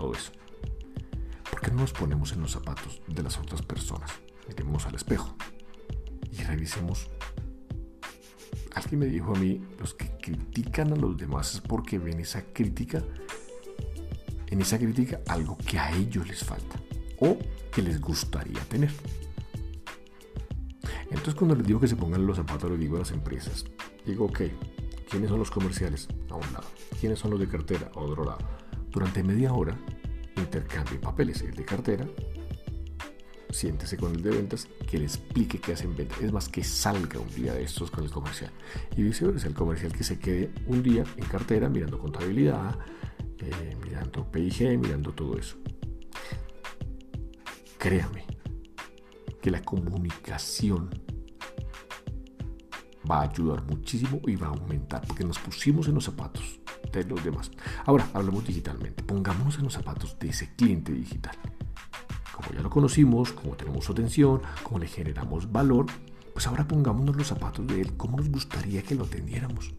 todo 0.00 0.14
eso. 0.14 0.32
¿Por 1.50 1.72
no 1.72 1.80
nos 1.80 1.92
ponemos 1.92 2.32
en 2.32 2.40
los 2.40 2.52
zapatos 2.52 3.02
de 3.06 3.22
las 3.22 3.38
otras 3.38 3.60
personas? 3.62 4.10
Miremos 4.48 4.86
al 4.86 4.94
espejo 4.94 5.36
y 6.32 6.42
revisemos. 6.42 7.10
Alguien 8.74 9.00
me 9.00 9.06
dijo 9.06 9.34
a 9.34 9.38
mí, 9.38 9.60
los 9.78 9.94
que 9.94 10.10
critican 10.22 10.92
a 10.92 10.96
los 10.96 11.16
demás 11.16 11.54
es 11.54 11.60
porque 11.60 11.98
ven 11.98 12.20
esa 12.20 12.42
crítica, 12.42 13.02
en 14.46 14.62
esa 14.62 14.78
crítica 14.78 15.20
algo 15.28 15.58
que 15.58 15.78
a 15.78 15.94
ellos 15.94 16.26
les 16.26 16.42
falta 16.44 16.80
o 17.18 17.36
que 17.70 17.82
les 17.82 18.00
gustaría 18.00 18.60
tener. 18.60 18.90
Entonces 21.10 21.34
cuando 21.34 21.56
les 21.56 21.66
digo 21.66 21.78
que 21.78 21.88
se 21.88 21.96
pongan 21.96 22.26
los 22.26 22.36
zapatos, 22.36 22.70
les 22.70 22.80
digo 22.80 22.96
a 22.96 23.00
las 23.00 23.10
empresas, 23.10 23.64
digo, 24.06 24.26
ok, 24.26 24.42
¿quiénes 25.10 25.28
son 25.28 25.40
los 25.40 25.50
comerciales? 25.50 26.08
A 26.30 26.36
un 26.36 26.52
lado. 26.52 26.66
¿Quiénes 27.00 27.18
son 27.18 27.32
los 27.32 27.40
de 27.40 27.48
cartera? 27.48 27.90
A 27.94 27.98
otro 27.98 28.24
lado 28.24 28.59
durante 28.90 29.22
media 29.22 29.52
hora 29.52 29.78
intercambie 30.36 30.98
papeles, 30.98 31.42
el 31.42 31.54
de 31.54 31.64
cartera, 31.64 32.06
siéntese 33.50 33.96
con 33.96 34.14
el 34.14 34.22
de 34.22 34.30
ventas, 34.30 34.68
que 34.88 34.98
le 34.98 35.04
explique 35.04 35.60
qué 35.60 35.72
hacen 35.72 35.94
ventas. 35.96 36.20
Es 36.20 36.32
más, 36.32 36.48
que 36.48 36.64
salga 36.64 37.20
un 37.20 37.32
día 37.34 37.54
de 37.54 37.62
estos 37.62 37.90
con 37.90 38.04
el 38.04 38.10
comercial. 38.10 38.50
Y 38.96 39.02
viceversa, 39.02 39.48
el 39.48 39.54
comercial 39.54 39.92
que 39.92 40.04
se 40.04 40.18
quede 40.18 40.50
un 40.66 40.82
día 40.82 41.04
en 41.16 41.24
cartera 41.26 41.68
mirando 41.68 41.98
contabilidad, 41.98 42.78
eh, 43.38 43.76
mirando 43.84 44.30
PIG, 44.30 44.78
mirando 44.78 45.12
todo 45.12 45.38
eso. 45.38 45.56
Créame 47.78 48.26
que 49.40 49.50
la 49.50 49.62
comunicación 49.62 50.90
va 53.10 53.20
a 53.20 53.22
ayudar 53.22 53.64
muchísimo 53.64 54.20
y 54.26 54.36
va 54.36 54.48
a 54.48 54.50
aumentar, 54.50 55.02
porque 55.06 55.24
nos 55.24 55.38
pusimos 55.38 55.88
en 55.88 55.94
los 55.94 56.04
zapatos 56.04 56.60
de 56.92 57.04
los 57.04 57.24
demás. 57.24 57.50
Ahora, 57.86 58.08
hablamos 58.12 58.46
digitalmente. 58.46 59.02
Pongámonos 59.02 59.56
en 59.58 59.64
los 59.64 59.72
zapatos 59.72 60.18
de 60.18 60.28
ese 60.28 60.54
cliente 60.54 60.92
digital. 60.92 61.36
Como 62.32 62.52
ya 62.52 62.62
lo 62.62 62.70
conocimos, 62.70 63.32
como 63.32 63.54
tenemos 63.56 63.84
su 63.84 63.92
atención, 63.92 64.42
como 64.62 64.78
le 64.78 64.86
generamos 64.86 65.50
valor, 65.52 65.86
pues 66.32 66.46
ahora 66.46 66.66
pongámonos 66.66 67.16
los 67.16 67.26
zapatos 67.26 67.66
de 67.66 67.82
él. 67.82 67.96
¿Cómo 67.96 68.16
nos 68.16 68.30
gustaría 68.30 68.82
que 68.82 68.94
lo 68.94 69.04
atendiéramos? 69.04 69.74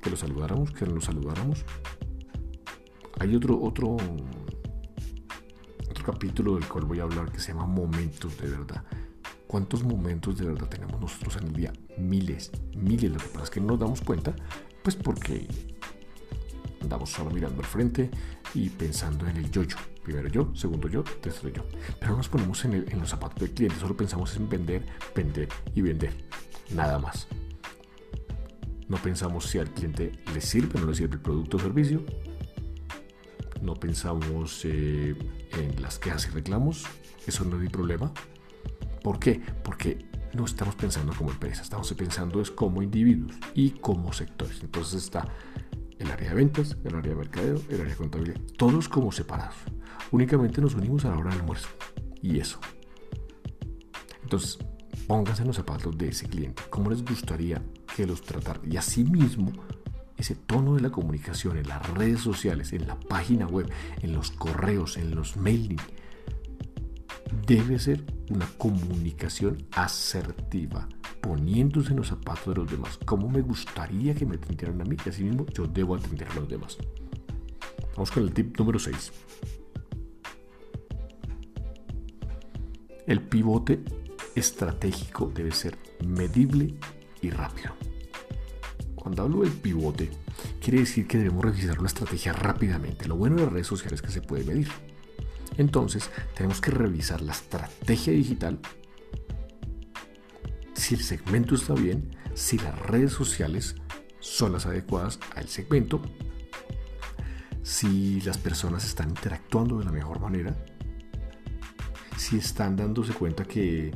que 0.00 0.10
lo 0.10 0.16
saludáramos, 0.16 0.70
que 0.72 0.86
nos 0.86 1.04
saludáramos. 1.04 1.64
Hay 3.18 3.34
otro, 3.34 3.60
otro, 3.60 3.96
otro 5.90 6.04
capítulo 6.04 6.54
del 6.54 6.66
cual 6.66 6.84
voy 6.86 7.00
a 7.00 7.02
hablar 7.02 7.30
que 7.30 7.38
se 7.38 7.52
llama 7.52 7.66
Momentos 7.66 8.38
de 8.38 8.48
verdad. 8.48 8.84
¿Cuántos 9.46 9.82
momentos 9.84 10.38
de 10.38 10.46
verdad 10.46 10.68
tenemos 10.68 11.00
nosotros 11.00 11.36
en 11.36 11.48
el 11.48 11.52
día? 11.52 11.72
Miles, 11.98 12.50
miles. 12.76 13.10
Lo 13.10 13.18
que 13.18 13.26
pasa 13.26 13.44
es 13.44 13.50
que 13.50 13.60
no 13.60 13.66
nos 13.68 13.80
damos 13.80 14.00
cuenta, 14.00 14.34
pues 14.82 14.96
porque 14.96 15.46
andamos 16.80 17.10
solo 17.10 17.30
mirando 17.30 17.60
al 17.60 17.66
frente 17.66 18.10
y 18.54 18.68
pensando 18.70 19.26
en 19.28 19.36
el 19.36 19.50
yo-yo. 19.50 19.76
Primero 20.02 20.28
yo, 20.28 20.50
segundo 20.54 20.88
yo, 20.88 21.02
tercero 21.02 21.50
yo. 21.50 21.64
Pero 21.98 22.12
no 22.12 22.16
nos 22.18 22.28
ponemos 22.28 22.64
en, 22.64 22.74
en 22.74 22.98
los 22.98 23.10
zapatos 23.10 23.38
del 23.40 23.50
cliente, 23.50 23.78
solo 23.78 23.96
pensamos 23.96 24.34
en 24.36 24.48
vender, 24.48 24.84
vender 25.14 25.48
y 25.74 25.82
vender. 25.82 26.12
Nada 26.74 26.98
más. 26.98 27.28
No 28.88 28.96
pensamos 28.96 29.46
si 29.46 29.58
al 29.58 29.70
cliente 29.70 30.12
le 30.34 30.40
sirve 30.40 30.78
o 30.78 30.82
no 30.82 30.90
le 30.90 30.96
sirve 30.96 31.14
el 31.14 31.20
producto 31.20 31.58
o 31.58 31.60
servicio. 31.60 32.04
No 33.62 33.74
pensamos 33.74 34.64
eh, 34.64 35.14
en 35.52 35.82
las 35.82 35.98
quejas 35.98 36.26
y 36.26 36.30
reclamos. 36.30 36.86
Eso 37.26 37.44
no 37.44 37.56
es 37.56 37.62
mi 37.62 37.68
problema. 37.68 38.12
¿Por 39.02 39.20
qué? 39.20 39.40
Porque 39.62 40.09
no 40.32 40.44
estamos 40.44 40.74
pensando 40.74 41.12
como 41.14 41.30
empresa, 41.30 41.62
estamos 41.62 41.92
pensando 41.94 42.40
es 42.40 42.50
como 42.50 42.82
individuos 42.82 43.32
y 43.54 43.70
como 43.70 44.12
sectores. 44.12 44.60
Entonces 44.62 45.04
está 45.04 45.26
el 45.98 46.10
área 46.10 46.30
de 46.30 46.34
ventas, 46.34 46.76
el 46.84 46.94
área 46.94 47.12
de 47.12 47.18
mercadeo, 47.18 47.60
el 47.68 47.80
área 47.80 47.92
de 47.92 47.96
contabilidad, 47.96 48.40
todos 48.56 48.88
como 48.88 49.12
separados. 49.12 49.56
Únicamente 50.10 50.60
nos 50.60 50.74
unimos 50.74 51.04
a 51.04 51.10
la 51.10 51.18
hora 51.18 51.30
del 51.30 51.40
almuerzo. 51.40 51.68
Y 52.22 52.38
eso. 52.38 52.58
Entonces, 54.22 54.58
pónganse 55.06 55.42
en 55.42 55.48
los 55.48 55.56
zapatos 55.56 55.96
de 55.96 56.08
ese 56.08 56.28
cliente. 56.28 56.62
¿Cómo 56.70 56.90
les 56.90 57.04
gustaría 57.04 57.62
que 57.96 58.06
los 58.06 58.22
tratara? 58.22 58.60
Y 58.64 58.76
asimismo, 58.76 59.52
ese 60.16 60.34
tono 60.34 60.74
de 60.74 60.82
la 60.82 60.90
comunicación 60.90 61.56
en 61.56 61.68
las 61.68 61.88
redes 61.90 62.20
sociales, 62.20 62.72
en 62.72 62.86
la 62.86 62.98
página 62.98 63.46
web, 63.46 63.70
en 64.02 64.12
los 64.12 64.30
correos, 64.30 64.96
en 64.96 65.14
los 65.14 65.36
mailing, 65.36 65.80
debe 67.46 67.78
ser 67.78 68.04
una 68.30 68.46
comunicación 68.56 69.66
asertiva, 69.72 70.88
poniéndose 71.20 71.90
en 71.90 71.96
los 71.96 72.08
zapatos 72.08 72.54
de 72.54 72.60
los 72.60 72.70
demás. 72.70 72.98
¿Cómo 73.04 73.28
me 73.28 73.42
gustaría 73.42 74.14
que 74.14 74.24
me 74.24 74.36
atendieran 74.36 74.80
a 74.80 74.84
mí? 74.84 74.96
Y 75.04 75.08
asimismo, 75.08 75.46
yo 75.46 75.66
debo 75.66 75.96
atender 75.96 76.28
a 76.28 76.34
los 76.34 76.48
demás. 76.48 76.78
Vamos 77.94 78.10
con 78.10 78.22
el 78.22 78.32
tip 78.32 78.58
número 78.58 78.78
6. 78.78 79.12
El 83.06 83.20
pivote 83.22 83.82
estratégico 84.36 85.30
debe 85.34 85.50
ser 85.50 85.76
medible 86.06 86.74
y 87.20 87.30
rápido. 87.30 87.72
Cuando 88.94 89.22
hablo 89.22 89.40
del 89.40 89.52
pivote, 89.52 90.10
quiere 90.60 90.80
decir 90.80 91.08
que 91.08 91.18
debemos 91.18 91.44
revisar 91.44 91.78
una 91.78 91.88
estrategia 91.88 92.32
rápidamente. 92.32 93.08
Lo 93.08 93.16
bueno 93.16 93.36
de 93.36 93.42
las 93.42 93.52
redes 93.52 93.66
sociales 93.66 94.00
es 94.00 94.02
que 94.02 94.12
se 94.12 94.22
puede 94.22 94.44
medir. 94.44 94.68
Entonces, 95.56 96.10
tenemos 96.34 96.60
que 96.60 96.70
revisar 96.70 97.20
la 97.20 97.32
estrategia 97.32 98.12
digital, 98.12 98.58
si 100.74 100.94
el 100.94 101.02
segmento 101.02 101.54
está 101.54 101.74
bien, 101.74 102.16
si 102.34 102.58
las 102.58 102.78
redes 102.78 103.12
sociales 103.12 103.76
son 104.18 104.52
las 104.52 104.66
adecuadas 104.66 105.20
al 105.34 105.46
segmento, 105.48 106.00
si 107.62 108.20
las 108.22 108.38
personas 108.38 108.84
están 108.84 109.10
interactuando 109.10 109.78
de 109.78 109.84
la 109.84 109.92
mejor 109.92 110.20
manera, 110.20 110.56
si 112.16 112.38
están 112.38 112.76
dándose 112.76 113.12
cuenta 113.12 113.44
que 113.44 113.92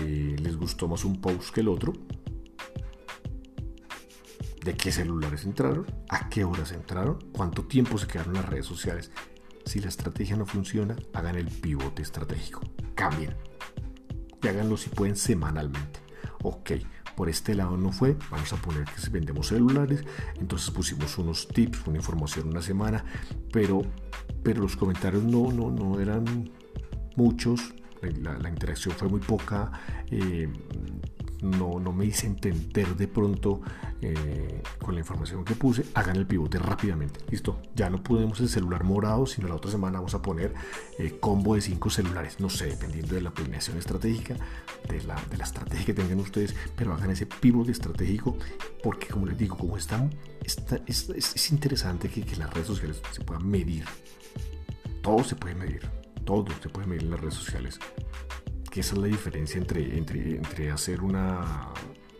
eh, 0.00 0.36
les 0.40 0.56
gustó 0.56 0.88
más 0.88 1.04
un 1.04 1.20
post 1.20 1.54
que 1.54 1.60
el 1.60 1.68
otro, 1.68 1.92
de 4.64 4.74
qué 4.74 4.90
celulares 4.90 5.44
entraron, 5.44 5.86
a 6.08 6.28
qué 6.28 6.44
horas 6.44 6.72
entraron, 6.72 7.18
cuánto 7.32 7.64
tiempo 7.64 7.98
se 7.98 8.06
quedaron 8.06 8.34
en 8.34 8.42
las 8.42 8.50
redes 8.50 8.66
sociales. 8.66 9.10
Si 9.64 9.80
la 9.80 9.88
estrategia 9.88 10.36
no 10.36 10.46
funciona, 10.46 10.96
hagan 11.12 11.36
el 11.36 11.46
pivote 11.46 12.02
estratégico. 12.02 12.60
Cambien. 12.94 13.34
Y 14.42 14.48
háganlo 14.48 14.76
si 14.76 14.90
pueden 14.90 15.16
semanalmente. 15.16 16.00
Ok, 16.42 16.72
por 17.16 17.28
este 17.28 17.54
lado 17.54 17.76
no 17.76 17.92
fue, 17.92 18.16
vamos 18.30 18.52
a 18.52 18.56
poner 18.56 18.84
que 18.84 19.08
vendemos 19.10 19.48
celulares, 19.48 20.04
entonces 20.38 20.70
pusimos 20.70 21.16
unos 21.16 21.48
tips, 21.48 21.86
una 21.86 21.96
información 21.96 22.48
una 22.48 22.60
semana, 22.60 23.04
pero, 23.52 23.82
pero 24.42 24.60
los 24.60 24.76
comentarios 24.76 25.22
no, 25.22 25.52
no, 25.52 25.70
no 25.70 26.00
eran 26.00 26.50
muchos, 27.16 27.74
la, 28.02 28.48
interacción 28.48 28.94
fue 28.94 29.08
muy 29.08 29.20
poca, 29.20 29.72
eh, 30.10 30.52
no, 31.42 31.78
no, 31.80 31.92
me 31.92 32.06
hice 32.06 32.26
entender 32.26 32.96
de 32.96 33.08
pronto 33.08 33.60
eh, 34.00 34.62
con 34.80 34.94
la 34.94 35.00
información 35.00 35.44
que 35.44 35.54
puse, 35.54 35.84
hagan 35.94 36.16
el 36.16 36.26
pivote 36.26 36.58
rápidamente. 36.58 37.20
Listo, 37.30 37.60
ya 37.74 37.90
no 37.90 38.02
podemos 38.02 38.40
el 38.40 38.48
celular 38.48 38.84
morado, 38.84 39.26
sino 39.26 39.48
la 39.48 39.54
otra 39.54 39.70
semana 39.70 39.98
vamos 39.98 40.14
a 40.14 40.22
poner 40.22 40.54
eh, 40.98 41.18
combo 41.20 41.54
de 41.54 41.60
cinco 41.60 41.90
celulares. 41.90 42.40
No 42.40 42.50
sé, 42.50 42.66
dependiendo 42.66 43.14
de 43.14 43.20
la 43.20 43.30
planeación 43.30 43.78
estratégica, 43.78 44.36
de 44.88 45.02
la, 45.04 45.16
de 45.30 45.36
la 45.36 45.44
estrategia 45.44 45.86
que 45.86 45.94
tengan 45.94 46.20
ustedes, 46.20 46.54
pero 46.76 46.94
hagan 46.94 47.10
ese 47.10 47.26
pivote 47.26 47.72
estratégico, 47.72 48.36
porque 48.82 49.08
como 49.08 49.26
les 49.26 49.38
digo, 49.38 49.56
como 49.56 49.76
están, 49.76 50.10
está, 50.42 50.80
es, 50.86 51.08
es, 51.10 51.52
interesante 51.52 52.08
que, 52.08 52.22
que 52.22 52.36
las 52.36 52.52
redes 52.52 52.66
sociales 52.66 53.02
se 53.12 53.22
puedan 53.22 53.48
medir. 53.48 53.84
Todo 55.02 55.22
se 55.22 55.36
puede 55.36 55.54
medir 55.54 55.82
todo 56.24 56.46
se 56.62 56.68
puede 56.68 56.86
medir 56.86 57.04
en 57.04 57.10
las 57.10 57.20
redes 57.20 57.34
sociales. 57.34 57.78
Que 58.74 58.80
esa 58.80 58.96
es 58.96 59.00
la 59.00 59.06
diferencia 59.06 59.56
entre, 59.56 59.96
entre, 59.96 60.34
entre 60.34 60.72
hacer 60.72 61.00
una 61.00 61.72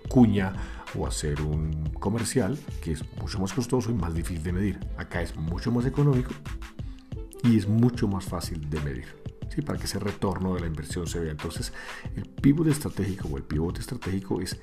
cuña 0.08 0.52
o 0.96 1.04
hacer 1.04 1.42
un 1.42 1.90
comercial, 1.98 2.56
que 2.80 2.92
es 2.92 3.02
mucho 3.20 3.40
más 3.40 3.52
costoso 3.52 3.90
y 3.90 3.94
más 3.94 4.14
difícil 4.14 4.44
de 4.44 4.52
medir. 4.52 4.78
Acá 4.96 5.20
es 5.20 5.34
mucho 5.34 5.72
más 5.72 5.84
económico 5.84 6.30
y 7.42 7.58
es 7.58 7.66
mucho 7.66 8.06
más 8.06 8.24
fácil 8.26 8.70
de 8.70 8.80
medir. 8.82 9.06
¿sí? 9.52 9.62
Para 9.62 9.80
que 9.80 9.86
ese 9.86 9.98
retorno 9.98 10.54
de 10.54 10.60
la 10.60 10.68
inversión 10.68 11.08
se 11.08 11.18
vea. 11.18 11.32
Entonces, 11.32 11.72
el 12.14 12.28
pivote 12.28 12.70
estratégico 12.70 13.26
o 13.32 13.36
el 13.36 13.42
pivote 13.42 13.80
estratégico 13.80 14.40
es, 14.40 14.60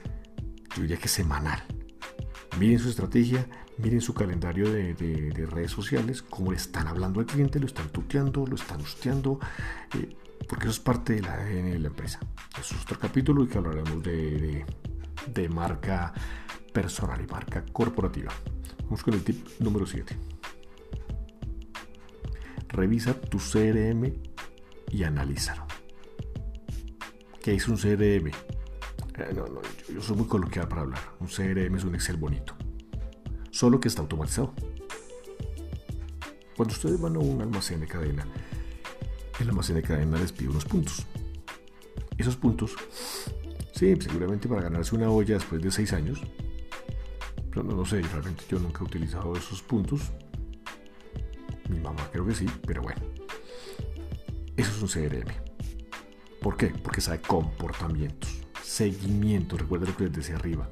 yo 0.78 0.84
diría 0.84 0.96
que 0.96 1.10
semanal. 1.10 1.62
Miren 2.58 2.80
su 2.80 2.88
estrategia, 2.88 3.46
miren 3.80 4.00
su 4.00 4.14
calendario 4.14 4.72
de, 4.72 5.46
redes 5.52 5.72
sociales, 5.72 6.22
cómo 6.22 6.52
le 6.52 6.58
están 6.58 6.88
hablando 6.88 7.20
al 7.20 7.26
cliente, 7.26 7.60
lo 7.60 7.66
están 7.66 7.90
tuteando, 7.90 8.46
lo 8.48 8.56
están 8.56 8.80
hosteando, 8.80 9.42
eh, 10.00 10.16
porque 10.48 10.66
eso 10.66 10.72
es 10.72 10.80
parte 10.80 11.14
de 11.14 11.22
la 11.22 11.34
ADN 11.34 11.72
de 11.72 11.80
la 11.80 11.88
empresa. 11.88 12.20
Eso 12.60 12.76
es 12.76 12.82
otro 12.84 13.00
capítulo 13.00 13.44
y 13.44 13.48
que 13.48 13.58
hablaremos 13.58 14.04
de, 14.04 14.66
de 15.28 15.50
marca 15.50 16.14
personal 16.74 17.22
y 17.22 17.28
marca 17.28 17.64
corporativa. 17.72 18.32
Vamos 18.84 19.04
con 19.04 19.14
el 19.14 19.24
tip 19.24 19.48
número 19.60 19.86
7. 19.86 20.18
Revisa 22.70 23.14
tu 23.20 23.38
CRM 23.38 24.14
y 24.90 25.04
analízalo. 25.04 25.66
¿Qué 27.42 27.56
es 27.56 27.68
un 27.68 27.78
CRM? 27.78 28.28
Eh, 28.28 29.34
no, 29.36 29.48
no, 29.48 29.62
yo 29.94 30.02
soy 30.02 30.18
muy 30.18 30.28
coloquial 30.28 30.68
para 30.68 30.82
hablar. 30.82 31.02
Un 31.20 31.28
CRM 31.28 31.76
es 31.76 31.84
un 31.84 31.96
Excel 31.96 32.18
bonito 32.18 32.56
solo 33.52 33.80
que 33.80 33.90
está 33.90 34.02
automatizado. 34.02 34.54
Cuando 36.56 36.74
ustedes 36.74 37.00
van 37.00 37.16
a 37.16 37.20
un 37.20 37.42
almacén 37.42 37.80
de 37.80 37.88
cadena, 37.88 38.26
el 39.40 39.50
almacén 39.50 39.76
de 39.76 39.82
cadena 39.82 40.18
les 40.18 40.32
pide 40.32 40.50
unos 40.50 40.66
puntos. 40.66 41.06
Esos 42.18 42.36
puntos, 42.36 42.76
sí, 43.74 43.96
seguramente 44.00 44.48
para 44.48 44.62
ganarse 44.62 44.96
una 44.96 45.10
olla 45.10 45.36
después 45.36 45.62
de 45.62 45.72
seis 45.72 45.94
años, 45.94 46.22
pero 47.50 47.64
no, 47.64 47.76
lo 47.76 47.86
sé, 47.86 48.02
realmente 48.02 48.44
yo 48.50 48.60
nunca 48.60 48.82
he 48.82 48.84
utilizado 48.84 49.36
esos 49.36 49.62
puntos. 49.62 50.02
Mi 51.70 51.80
mamá 51.80 52.08
creo 52.12 52.26
que 52.26 52.36
sí, 52.36 52.46
pero 52.66 52.82
bueno. 52.82 53.02
Eso 54.56 54.72
es 54.72 54.82
un 54.82 54.88
CRM. 54.88 55.32
¿Por 56.42 56.58
qué? 56.58 56.68
Porque 56.68 57.02
sabe 57.02 57.22
comportamientos, 57.22 58.30
seguimiento, 58.62 59.58
recuerda 59.58 59.88
lo 59.88 59.96
que 59.96 60.06
les 60.06 60.14
decía 60.14 60.36
arriba 60.36 60.70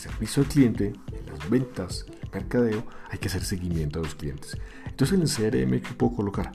servicio 0.00 0.42
al 0.42 0.48
cliente, 0.48 0.92
en 1.12 1.26
las 1.26 1.50
ventas, 1.50 2.06
en 2.08 2.14
el 2.22 2.30
mercadeo, 2.30 2.84
hay 3.10 3.18
que 3.18 3.28
hacer 3.28 3.44
seguimiento 3.44 4.00
a 4.00 4.02
los 4.02 4.14
clientes. 4.14 4.56
Entonces 4.86 5.14
en 5.14 5.22
el 5.22 5.68
CRM, 5.68 5.80
¿qué 5.80 5.94
puedo 5.94 6.16
colocar? 6.16 6.52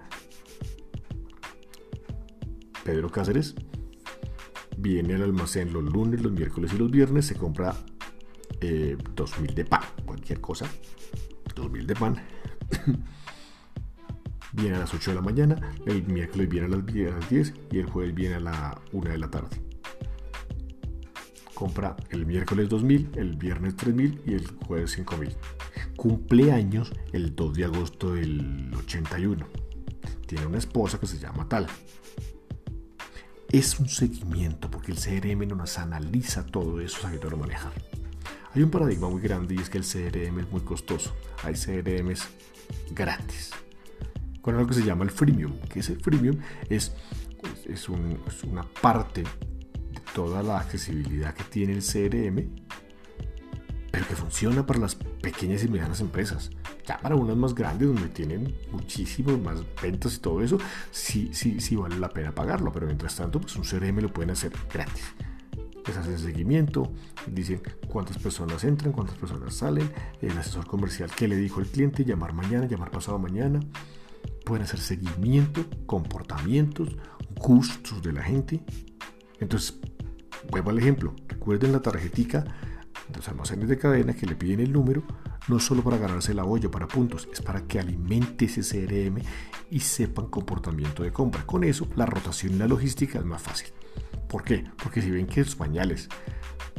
Pedro 2.96 3.12
Cáceres 3.12 3.56
viene 4.78 5.16
al 5.16 5.24
almacén 5.24 5.74
los 5.74 5.84
lunes, 5.84 6.22
los 6.22 6.32
miércoles 6.32 6.72
y 6.74 6.78
los 6.78 6.90
viernes, 6.90 7.26
se 7.26 7.36
compra 7.36 7.76
eh, 8.62 8.96
2000 9.14 9.54
de 9.54 9.66
pan, 9.66 9.82
cualquier 10.06 10.40
cosa, 10.40 10.66
2000 11.54 11.88
de 11.88 11.94
pan. 11.94 12.16
viene 14.54 14.78
a 14.78 14.80
las 14.80 14.94
8 14.94 15.12
de 15.12 15.16
la 15.16 15.22
mañana, 15.22 15.74
el 15.86 16.04
miércoles 16.04 16.48
viene 16.48 16.68
a 16.68 16.70
las 16.70 17.30
10 17.30 17.54
y 17.70 17.80
el 17.80 17.86
jueves 17.88 18.16
viene 18.16 18.36
a 18.36 18.40
la 18.40 18.82
1 18.94 19.10
de 19.10 19.18
la 19.18 19.30
tarde 19.30 19.62
compra 21.54 21.96
el 22.10 22.26
miércoles 22.26 22.70
2000, 22.70 23.12
el 23.16 23.36
viernes 23.38 23.76
3000 23.76 24.22
y 24.26 24.34
el 24.34 24.48
jueves 24.68 24.92
5000. 24.92 25.36
Cumpleaños 25.98 26.92
el 27.14 27.34
2 27.34 27.54
de 27.56 27.64
agosto 27.64 28.14
del 28.14 28.74
81. 28.74 29.48
Tiene 30.28 30.46
una 30.46 30.58
esposa 30.58 31.00
que 31.00 31.08
se 31.08 31.18
llama 31.18 31.48
tal. 31.48 31.68
Es 33.56 33.80
un 33.80 33.88
seguimiento 33.88 34.70
porque 34.70 34.92
el 34.92 34.98
CRM 34.98 35.48
no 35.48 35.56
nos 35.56 35.78
analiza 35.78 36.46
todo 36.46 36.82
eso, 36.82 37.00
sabe 37.00 37.18
manejar. 37.38 37.72
Hay 38.54 38.62
un 38.62 38.70
paradigma 38.70 39.08
muy 39.08 39.22
grande 39.22 39.56
y 39.56 39.60
es 39.60 39.70
que 39.70 39.78
el 39.78 39.86
CRM 39.86 40.40
es 40.40 40.52
muy 40.52 40.60
costoso. 40.60 41.16
Hay 41.42 41.54
CRMs 41.54 42.28
gratis. 42.92 43.52
Con 44.42 44.56
algo 44.56 44.68
que 44.68 44.74
se 44.74 44.84
llama 44.84 45.06
el 45.06 45.10
freemium. 45.10 45.58
que 45.70 45.80
es 45.80 45.90
el 45.90 46.02
freemium? 46.02 46.38
Es, 46.70 46.92
es, 47.64 47.88
es 48.28 48.44
una 48.44 48.64
parte 48.82 49.24
de 49.24 50.02
toda 50.14 50.44
la 50.44 50.60
accesibilidad 50.60 51.34
que 51.34 51.46
tiene 51.46 51.72
el 51.72 51.82
CRM, 51.82 52.50
pero 53.90 54.06
que 54.06 54.16
funciona 54.18 54.66
para 54.66 54.80
las 54.80 54.96
pequeñas 54.96 55.64
y 55.64 55.70
medianas 55.70 56.02
empresas. 56.02 56.50
Ya 56.86 56.98
para 57.00 57.16
unas 57.16 57.36
más 57.36 57.56
grandes, 57.56 57.88
donde 57.88 58.10
tienen 58.10 58.56
muchísimas 58.72 59.40
más 59.40 59.64
ventas 59.82 60.16
y 60.16 60.20
todo 60.20 60.42
eso, 60.42 60.58
sí, 60.92 61.32
sí, 61.34 61.60
sí 61.60 61.76
vale 61.76 61.98
la 61.98 62.10
pena 62.10 62.34
pagarlo. 62.34 62.72
Pero 62.72 62.86
mientras 62.86 63.16
tanto, 63.16 63.42
pues 63.42 63.56
un 63.56 63.64
CRM 63.64 64.02
lo 64.02 64.14
pueden 64.14 64.32
hacer 64.32 64.52
gratis 64.72 65.14
les 65.88 65.98
hacen 65.98 66.18
seguimiento, 66.18 66.92
dicen 67.28 67.62
cuántas 67.88 68.18
personas 68.18 68.64
entran, 68.64 68.92
cuántas 68.92 69.18
personas 69.18 69.54
salen, 69.54 69.90
el 70.22 70.38
asesor 70.38 70.66
comercial 70.66 71.12
qué 71.16 71.28
le 71.28 71.36
dijo 71.36 71.60
el 71.60 71.68
cliente, 71.68 72.04
llamar 72.04 72.34
mañana, 72.34 72.66
llamar 72.66 72.92
pasado 72.92 73.20
mañana. 73.20 73.60
Pueden 74.46 74.64
hacer 74.64 74.80
seguimiento, 74.80 75.66
comportamientos, 75.86 76.90
gustos 77.36 78.02
de 78.02 78.14
la 78.14 78.24
gente. 78.24 78.64
Entonces, 79.40 79.80
vuelvo 80.50 80.70
al 80.70 80.80
ejemplo. 80.80 81.16
Recuerden 81.28 81.72
la 81.72 81.82
tarjetica 81.82 82.44
de 83.10 83.18
los 83.18 83.28
almacenes 83.28 83.70
de 83.70 83.78
cadena 83.78 84.14
que 84.14 84.26
le 84.26 84.36
piden 84.36 84.60
el 84.60 84.72
número, 84.72 85.04
no 85.48 85.60
solo 85.60 85.84
para 85.84 85.98
ganarse 85.98 86.34
la 86.34 86.46
olla 86.46 86.70
para 86.70 86.88
puntos, 86.88 87.28
es 87.32 87.42
para 87.42 87.66
que 87.68 87.80
alimente 87.80 88.46
ese 88.46 88.62
CRM 88.62 89.22
y 89.70 89.80
sepan 89.80 90.28
comportamiento 90.28 91.04
de 91.04 91.12
compra. 91.12 91.46
Con 91.46 91.64
eso, 91.64 91.88
la 91.96 92.06
rotación 92.06 92.54
y 92.54 92.58
la 92.58 92.68
logística 92.68 93.20
es 93.20 93.26
más 93.26 93.42
fácil. 93.42 93.70
¿Por 94.28 94.44
qué? 94.44 94.64
Porque 94.82 95.02
si 95.02 95.12
ven 95.12 95.28
que 95.28 95.42
los 95.42 95.56
pañales 95.56 96.10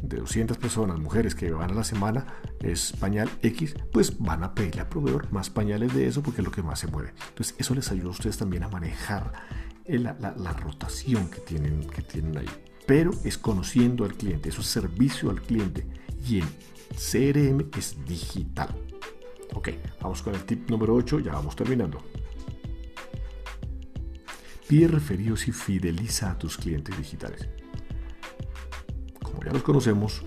de 0.02 0.18
200 0.18 0.58
personas, 0.58 0.98
mujeres 0.98 1.34
que 1.34 1.50
van 1.50 1.70
a 1.70 1.74
la 1.74 1.84
semana, 1.84 2.26
es 2.60 2.92
pañal 2.92 3.30
X, 3.42 3.74
pues 3.92 4.18
van 4.18 4.42
a 4.42 4.54
pedirle 4.54 4.82
al 4.82 4.88
proveedor 4.88 5.32
más 5.32 5.50
pañales 5.50 5.94
de 5.94 6.06
eso 6.06 6.22
porque 6.22 6.40
es 6.40 6.44
lo 6.44 6.50
que 6.50 6.62
más 6.62 6.80
se 6.80 6.88
mueve. 6.88 7.12
Entonces 7.28 7.54
eso 7.58 7.74
les 7.74 7.90
ayuda 7.90 8.08
a 8.08 8.10
ustedes 8.10 8.36
también 8.36 8.64
a 8.64 8.68
manejar 8.68 9.32
la, 9.86 10.16
la 10.36 10.52
rotación 10.52 11.30
que 11.30 11.40
tienen, 11.40 11.88
que 11.88 12.02
tienen 12.02 12.36
ahí. 12.36 12.50
Pero 12.86 13.10
es 13.24 13.38
conociendo 13.38 14.04
al 14.04 14.14
cliente, 14.14 14.48
eso 14.48 14.60
es 14.60 14.66
servicio 14.66 15.30
al 15.30 15.40
cliente. 15.40 15.86
Y 16.28 16.38
el 16.40 16.46
CRM 16.94 17.70
es 17.76 17.96
digital. 18.04 18.68
Ok, 19.54 19.70
vamos 20.00 20.22
con 20.22 20.34
el 20.34 20.44
tip 20.44 20.70
número 20.70 20.94
8, 20.94 21.20
ya 21.20 21.32
vamos 21.32 21.56
terminando. 21.56 22.02
Pide 24.68 24.88
referidos 24.88 25.46
y 25.48 25.52
fideliza 25.52 26.32
a 26.32 26.38
tus 26.38 26.56
clientes 26.56 26.96
digitales. 26.96 27.48
Como 29.22 29.42
ya 29.42 29.52
los 29.52 29.62
conocemos, 29.62 30.22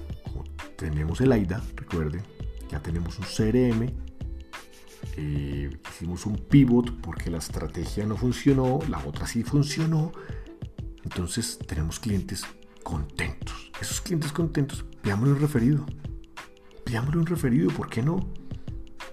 tenemos 0.77 1.19
el 1.19 1.31
AIDA, 1.31 1.61
recuerden, 1.75 2.23
ya 2.71 2.79
tenemos 2.81 3.19
un 3.19 3.25
CRM, 3.25 3.91
eh, 5.17 5.69
hicimos 5.89 6.25
un 6.25 6.37
pivot 6.37 7.01
porque 7.01 7.29
la 7.29 7.39
estrategia 7.39 8.05
no 8.05 8.15
funcionó, 8.15 8.79
la 8.87 8.99
otra 9.05 9.27
sí 9.27 9.43
funcionó, 9.43 10.13
entonces 11.03 11.59
tenemos 11.67 11.99
clientes 11.99 12.45
contentos. 12.83 13.71
Esos 13.81 13.99
clientes 13.99 14.31
contentos, 14.31 14.85
un 15.03 15.39
referido. 15.39 15.85
Pidámosle 16.89 17.19
un 17.19 17.27
referido, 17.27 17.69
¿por 17.69 17.87
qué 17.87 18.01
no? 18.01 18.15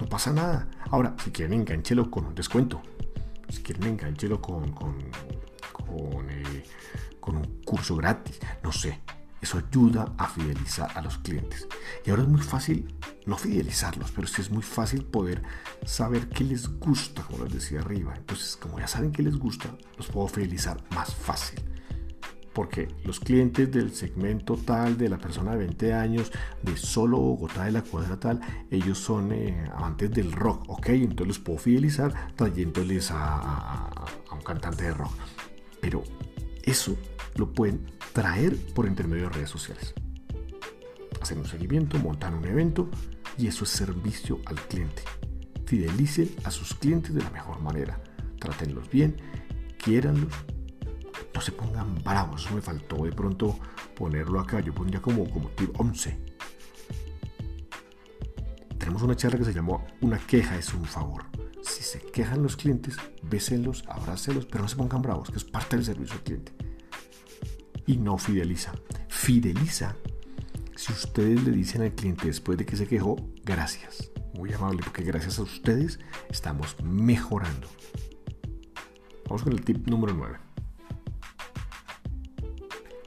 No 0.00 0.06
pasa 0.08 0.32
nada. 0.32 0.66
Ahora, 0.90 1.14
si 1.22 1.30
quieren, 1.30 1.60
enganchelo 1.60 2.10
con 2.10 2.24
un 2.24 2.34
descuento 2.34 2.80
si 3.50 3.62
quieren 3.62 3.84
enganchelo 3.84 4.40
con, 4.40 4.72
con, 4.72 4.98
eh, 6.30 6.64
con 7.20 7.36
un 7.36 7.44
curso 7.66 7.94
gratis, 7.96 8.40
no 8.62 8.72
sé. 8.72 9.02
Eso 9.42 9.58
ayuda 9.58 10.14
a 10.16 10.26
fidelizar 10.26 10.90
a 10.96 11.02
los 11.02 11.18
clientes. 11.18 11.68
Y 12.06 12.08
ahora 12.08 12.22
es 12.22 12.28
muy 12.28 12.40
fácil, 12.40 12.94
no 13.26 13.36
fidelizarlos, 13.36 14.10
pero 14.10 14.26
sí 14.26 14.40
es 14.40 14.50
muy 14.50 14.62
fácil 14.62 15.04
poder 15.04 15.42
saber 15.84 16.30
qué 16.30 16.44
les 16.44 16.68
gusta, 16.78 17.24
como 17.24 17.44
les 17.44 17.52
decía 17.52 17.80
arriba. 17.80 18.14
Entonces, 18.16 18.56
como 18.56 18.80
ya 18.80 18.88
saben 18.88 19.12
qué 19.12 19.22
les 19.22 19.36
gusta, 19.36 19.68
los 19.98 20.06
puedo 20.06 20.28
fidelizar 20.28 20.82
más 20.92 21.14
fácil 21.14 21.60
porque 22.56 22.88
los 23.04 23.20
clientes 23.20 23.70
del 23.70 23.92
segmento 23.92 24.56
tal, 24.56 24.96
de 24.96 25.10
la 25.10 25.18
persona 25.18 25.50
de 25.50 25.58
20 25.58 25.92
años, 25.92 26.32
de 26.62 26.74
solo 26.78 27.18
Bogotá, 27.18 27.66
de 27.66 27.72
la 27.72 27.82
cuadra 27.82 28.18
tal, 28.18 28.40
ellos 28.70 28.96
son 28.96 29.30
eh, 29.30 29.68
amantes 29.74 30.10
del 30.10 30.32
rock, 30.32 30.64
ok, 30.66 30.86
entonces 30.88 31.26
los 31.26 31.38
puedo 31.38 31.58
fidelizar 31.58 32.34
trayéndoles 32.34 33.10
a, 33.12 33.90
un 34.32 34.40
cantante 34.40 34.84
de 34.84 34.94
rock. 34.94 35.12
Pero 35.82 36.02
eso 36.62 36.96
lo 37.34 37.52
pueden 37.52 37.90
traer 38.14 38.56
por 38.72 38.86
intermedio 38.86 39.24
de 39.24 39.34
redes 39.34 39.50
sociales. 39.50 39.92
Hacen 41.20 41.40
un 41.40 41.46
seguimiento, 41.46 41.98
montan 41.98 42.32
un 42.32 42.46
evento 42.46 42.88
y 43.36 43.48
eso 43.48 43.64
es 43.64 43.70
servicio 43.70 44.40
al 44.46 44.56
cliente. 44.62 45.02
Fidelicen 45.66 46.30
a 46.44 46.50
sus 46.50 46.72
clientes 46.72 47.12
de 47.12 47.22
la 47.22 47.28
mejor 47.28 47.60
manera. 47.60 48.00
Trátenlos 48.40 48.88
bien, 48.88 49.16
quiéranlos 49.76 50.32
no 51.36 51.42
se 51.42 51.52
pongan 51.52 52.02
bravos. 52.02 52.50
me 52.50 52.62
faltó 52.62 53.04
de 53.04 53.12
pronto 53.12 53.58
ponerlo 53.94 54.40
acá. 54.40 54.60
Yo 54.60 54.74
pondría 54.74 55.02
como, 55.02 55.28
como 55.28 55.50
tip 55.50 55.78
11. 55.78 56.18
Tenemos 58.78 59.02
una 59.02 59.14
charla 59.14 59.36
que 59.38 59.44
se 59.44 59.52
llamó 59.52 59.84
Una 60.00 60.18
queja 60.18 60.56
es 60.56 60.72
un 60.72 60.86
favor. 60.86 61.26
Si 61.62 61.82
se 61.82 62.00
quejan 62.00 62.42
los 62.42 62.56
clientes, 62.56 62.96
bésenlos, 63.22 63.84
abrácelos, 63.86 64.46
pero 64.46 64.62
no 64.62 64.68
se 64.68 64.76
pongan 64.76 65.02
bravos, 65.02 65.30
que 65.30 65.36
es 65.36 65.44
parte 65.44 65.76
del 65.76 65.84
servicio 65.84 66.14
al 66.14 66.22
cliente. 66.22 66.52
Y 67.86 67.98
no 67.98 68.16
fideliza. 68.16 68.72
Fideliza 69.08 69.94
si 70.74 70.92
ustedes 70.92 71.44
le 71.44 71.50
dicen 71.50 71.82
al 71.82 71.94
cliente 71.94 72.28
después 72.28 72.56
de 72.56 72.64
que 72.64 72.76
se 72.76 72.86
quejó, 72.86 73.16
gracias. 73.44 74.10
Muy 74.34 74.52
amable, 74.54 74.80
porque 74.82 75.02
gracias 75.02 75.38
a 75.38 75.42
ustedes 75.42 75.98
estamos 76.30 76.76
mejorando. 76.82 77.68
Vamos 79.26 79.42
con 79.42 79.52
el 79.52 79.62
tip 79.62 79.86
número 79.86 80.14
9. 80.14 80.45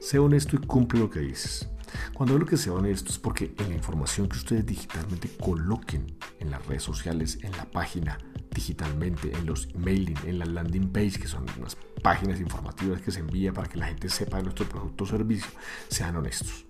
Sé 0.10 0.18
honesto 0.18 0.56
y 0.56 0.60
cumple 0.66 1.02
lo 1.02 1.08
que 1.12 1.20
dices. 1.20 1.70
Cuando 2.16 2.34
hablo 2.34 2.48
que 2.48 2.58
sea 2.58 2.74
honesto 2.74 3.12
es 3.12 3.20
porque 3.20 3.54
en 3.60 3.70
la 3.70 3.76
información 3.76 4.28
que 4.28 4.38
ustedes 4.38 4.66
digitalmente 4.66 5.30
coloquen 5.40 6.18
en 6.40 6.50
las 6.50 6.66
redes 6.66 6.82
sociales, 6.82 7.38
en 7.44 7.52
la 7.52 7.66
página, 7.66 8.18
digitalmente, 8.50 9.32
en 9.32 9.46
los 9.46 9.70
emailing, 9.76 10.18
en 10.26 10.40
la 10.40 10.46
landing 10.46 10.92
page, 10.92 11.20
que 11.20 11.28
son 11.28 11.46
unas 11.60 11.78
páginas 12.02 12.40
informativas 12.40 13.02
que 13.02 13.12
se 13.12 13.20
envía 13.20 13.54
para 13.54 13.70
que 13.70 13.78
la 13.78 13.86
gente 13.86 14.10
sepa 14.10 14.38
de 14.38 14.44
nuestro 14.46 14.68
producto 14.68 15.04
o 15.04 15.08
servicio, 15.08 15.52
sean 15.90 16.16
honestos. 16.16 16.66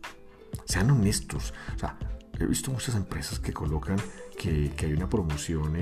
Sean 0.66 0.92
honestos. 0.92 1.54
O 1.78 1.80
sea, 1.80 1.98
he 2.40 2.46
visto 2.46 2.72
muchas 2.72 2.96
empresas 2.96 3.40
que 3.40 3.54
colocan 3.54 3.98
que, 4.38 4.72
hay 4.80 4.94
una 4.94 5.10
promoción 5.10 5.74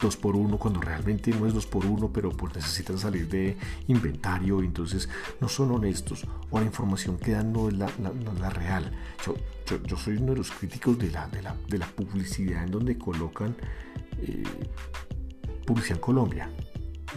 2 0.00 0.16
por 0.16 0.34
1 0.34 0.58
cuando 0.58 0.80
realmente 0.80 1.30
no 1.30 1.46
es 1.46 1.54
2 1.54 1.66
por 1.66 1.86
1 1.86 2.12
pero 2.12 2.30
pues 2.30 2.56
necesitan 2.56 2.98
salir 2.98 3.28
de 3.28 3.56
inventario 3.86 4.60
entonces 4.60 5.08
no 5.40 5.48
son 5.48 5.70
honestos 5.70 6.26
o 6.50 6.58
la 6.58 6.66
información 6.66 7.18
que 7.18 7.32
dan 7.32 7.52
no 7.52 7.68
es 7.68 7.74
la, 7.74 7.90
la, 8.40 8.50
real. 8.50 8.92
Yo, 9.24 9.34
yo, 9.84 9.96
soy 9.96 10.16
uno 10.16 10.32
de 10.32 10.38
los 10.38 10.50
críticos 10.50 10.98
de 10.98 11.10
la, 11.10 11.28
de 11.28 11.42
la, 11.42 11.54
de 11.68 11.78
la 11.78 11.86
publicidad 11.86 12.64
en 12.64 12.70
donde 12.70 12.96
colocan 12.96 13.54
eh, 14.18 14.42
publicidad 15.66 15.96
en 15.96 16.00
Colombia, 16.00 16.50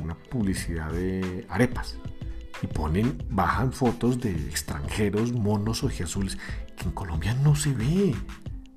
una 0.01 0.15
publicidad 0.15 0.91
de 0.91 1.45
arepas 1.49 1.97
y 2.61 2.67
ponen, 2.67 3.23
bajan 3.29 3.71
fotos 3.71 4.19
de 4.19 4.31
extranjeros, 4.31 5.31
monos 5.31 5.83
ojiazules, 5.83 6.37
que 6.75 6.83
en 6.83 6.91
Colombia 6.91 7.33
no 7.35 7.55
se 7.55 7.73
ve 7.73 8.13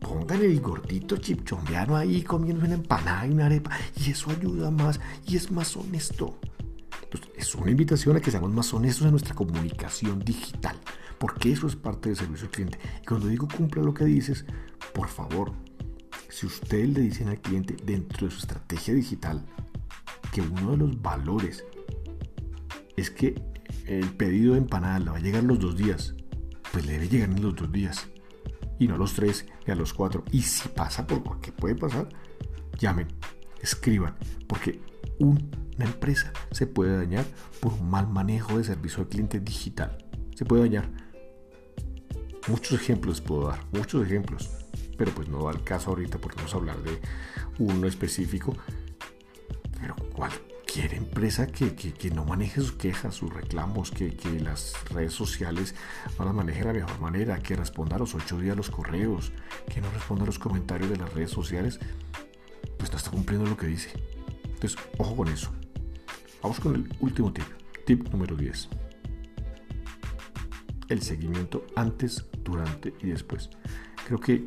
pongan 0.04 0.42
el 0.42 0.60
gordito 0.60 1.16
chipchombiano 1.16 1.96
ahí 1.96 2.22
comiendo 2.22 2.64
una 2.64 2.74
empanada 2.74 3.26
y 3.26 3.30
una 3.30 3.46
arepa 3.46 3.70
y 3.96 4.10
eso 4.10 4.30
ayuda 4.30 4.70
más 4.70 5.00
y 5.26 5.36
es 5.36 5.50
más 5.50 5.74
honesto. 5.76 6.38
Entonces, 7.04 7.30
es 7.36 7.54
una 7.54 7.70
invitación 7.70 8.16
a 8.16 8.20
que 8.20 8.30
seamos 8.30 8.52
más 8.52 8.72
honestos 8.74 9.06
en 9.06 9.12
nuestra 9.12 9.34
comunicación 9.34 10.20
digital, 10.20 10.76
porque 11.18 11.52
eso 11.52 11.66
es 11.66 11.76
parte 11.76 12.10
del 12.10 12.18
servicio 12.18 12.46
al 12.46 12.52
cliente. 12.52 12.78
Y 13.02 13.06
cuando 13.06 13.28
digo 13.28 13.48
cumpla 13.48 13.82
lo 13.82 13.94
que 13.94 14.04
dices, 14.04 14.44
por 14.92 15.08
favor, 15.08 15.52
si 16.28 16.46
ustedes 16.46 16.90
le 16.90 17.00
dicen 17.00 17.28
al 17.28 17.40
cliente 17.40 17.74
dentro 17.82 18.26
de 18.26 18.32
su 18.32 18.40
estrategia 18.40 18.92
digital 18.92 19.42
que 20.32 20.42
uno 20.42 20.72
de 20.72 20.76
los 20.76 21.00
valores 21.00 21.64
es 22.96 23.10
que 23.10 23.40
el 23.86 24.10
pedido 24.16 24.52
de 24.52 24.58
empanada 24.58 24.98
le 24.98 25.10
va 25.10 25.16
a 25.16 25.20
llegar 25.20 25.44
los 25.44 25.58
dos 25.58 25.76
días, 25.76 26.14
pues 26.72 26.84
le 26.84 26.92
debe 26.92 27.08
llegar 27.08 27.30
en 27.30 27.42
los 27.42 27.54
dos 27.54 27.72
días 27.72 28.08
y 28.78 28.88
no 28.88 28.94
a 28.94 28.98
los 28.98 29.14
tres 29.14 29.46
ni 29.66 29.72
a 29.72 29.76
los 29.76 29.92
cuatro. 29.92 30.24
Y 30.30 30.42
si 30.42 30.68
pasa 30.68 31.06
por 31.06 31.18
lo 31.18 31.40
puede 31.56 31.74
pasar, 31.74 32.08
llamen, 32.78 33.08
escriban, 33.60 34.14
porque 34.46 34.80
una 35.18 35.84
empresa 35.84 36.32
se 36.50 36.66
puede 36.66 36.96
dañar 36.96 37.24
por 37.60 37.72
un 37.72 37.90
mal 37.90 38.08
manejo 38.08 38.58
de 38.58 38.64
servicio 38.64 39.02
al 39.02 39.08
cliente 39.08 39.40
digital. 39.40 39.98
Se 40.34 40.44
puede 40.44 40.62
dañar. 40.62 40.90
Muchos 42.48 42.80
ejemplos 42.80 43.20
puedo 43.20 43.48
dar, 43.48 43.60
muchos 43.72 44.04
ejemplos, 44.04 44.50
pero 44.98 45.12
pues 45.12 45.28
no 45.28 45.44
da 45.44 45.52
el 45.52 45.64
caso 45.64 45.90
ahorita 45.90 46.18
porque 46.18 46.36
vamos 46.36 46.52
a 46.52 46.58
hablar 46.58 46.82
de 46.82 47.00
uno 47.58 47.86
específico. 47.86 48.54
Pero 49.80 49.96
cualquier 50.14 50.53
cualquier 50.74 50.98
empresa 50.98 51.46
que, 51.46 52.10
no 52.10 52.24
maneje 52.24 52.60
sus 52.60 52.72
quejas, 52.72 53.14
sus 53.14 53.32
reclamos, 53.32 53.92
que, 53.92 54.12
las 54.40 54.74
redes 54.90 55.12
sociales 55.12 55.72
no 56.18 56.24
las 56.24 56.34
maneje 56.34 56.60
de 56.60 56.66
la 56.66 56.72
mejor 56.72 57.00
manera, 57.00 57.38
que 57.38 57.54
responda 57.54 57.94
a 57.94 58.00
los 58.00 58.16
ocho 58.16 58.40
días 58.40 58.56
los 58.56 58.70
correos, 58.70 59.30
que 59.72 59.80
no 59.80 59.88
responda 59.92 60.24
a 60.24 60.26
los 60.26 60.40
comentarios 60.40 60.90
de 60.90 60.96
las 60.96 61.12
redes 61.12 61.30
sociales, 61.30 61.78
pues 62.76 62.90
no 62.90 62.98
está 62.98 63.08
cumpliendo 63.12 63.48
lo 63.48 63.56
que 63.56 63.68
dice. 63.68 63.90
Entonces, 64.42 64.76
ojo 64.98 65.14
con 65.14 65.28
eso. 65.28 65.52
Vamos 66.42 66.58
con 66.58 66.74
el 66.74 66.92
último 66.98 67.32
tip. 67.32 67.46
Tip 67.86 68.08
número 68.08 68.34
10. 68.34 68.68
El 70.88 71.02
seguimiento 71.02 71.64
antes, 71.76 72.24
durante 72.42 72.92
y 73.00 73.10
después. 73.10 73.48
Creo 74.04 74.20
que, 74.20 74.44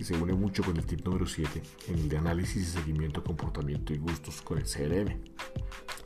se 0.00 0.16
une 0.16 0.32
mucho 0.32 0.62
con 0.62 0.74
el 0.78 0.86
tip 0.86 1.04
número 1.04 1.26
7, 1.26 1.62
en 1.88 1.94
el 1.94 2.08
de 2.08 2.16
análisis 2.16 2.62
y 2.62 2.64
seguimiento, 2.64 3.22
comportamiento 3.22 3.92
y 3.92 3.98
gustos 3.98 4.40
con 4.40 4.56
el 4.56 4.64
CRM. 4.64 5.20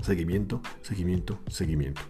Seguimiento, 0.03 0.61
seguimiento, 0.81 1.39
seguimiento. 1.49 2.03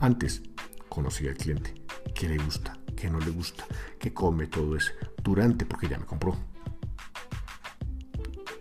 Antes, 0.00 0.42
conocí 0.90 1.26
al 1.28 1.34
cliente, 1.38 1.72
qué 2.14 2.28
le 2.28 2.36
gusta, 2.36 2.78
qué 2.94 3.08
no 3.08 3.20
le 3.20 3.30
gusta, 3.30 3.64
qué 3.98 4.12
come, 4.12 4.48
todo 4.48 4.76
eso. 4.76 4.92
Durante, 5.22 5.64
porque 5.64 5.88
ya 5.88 5.98
me 5.98 6.04
compró. 6.04 6.36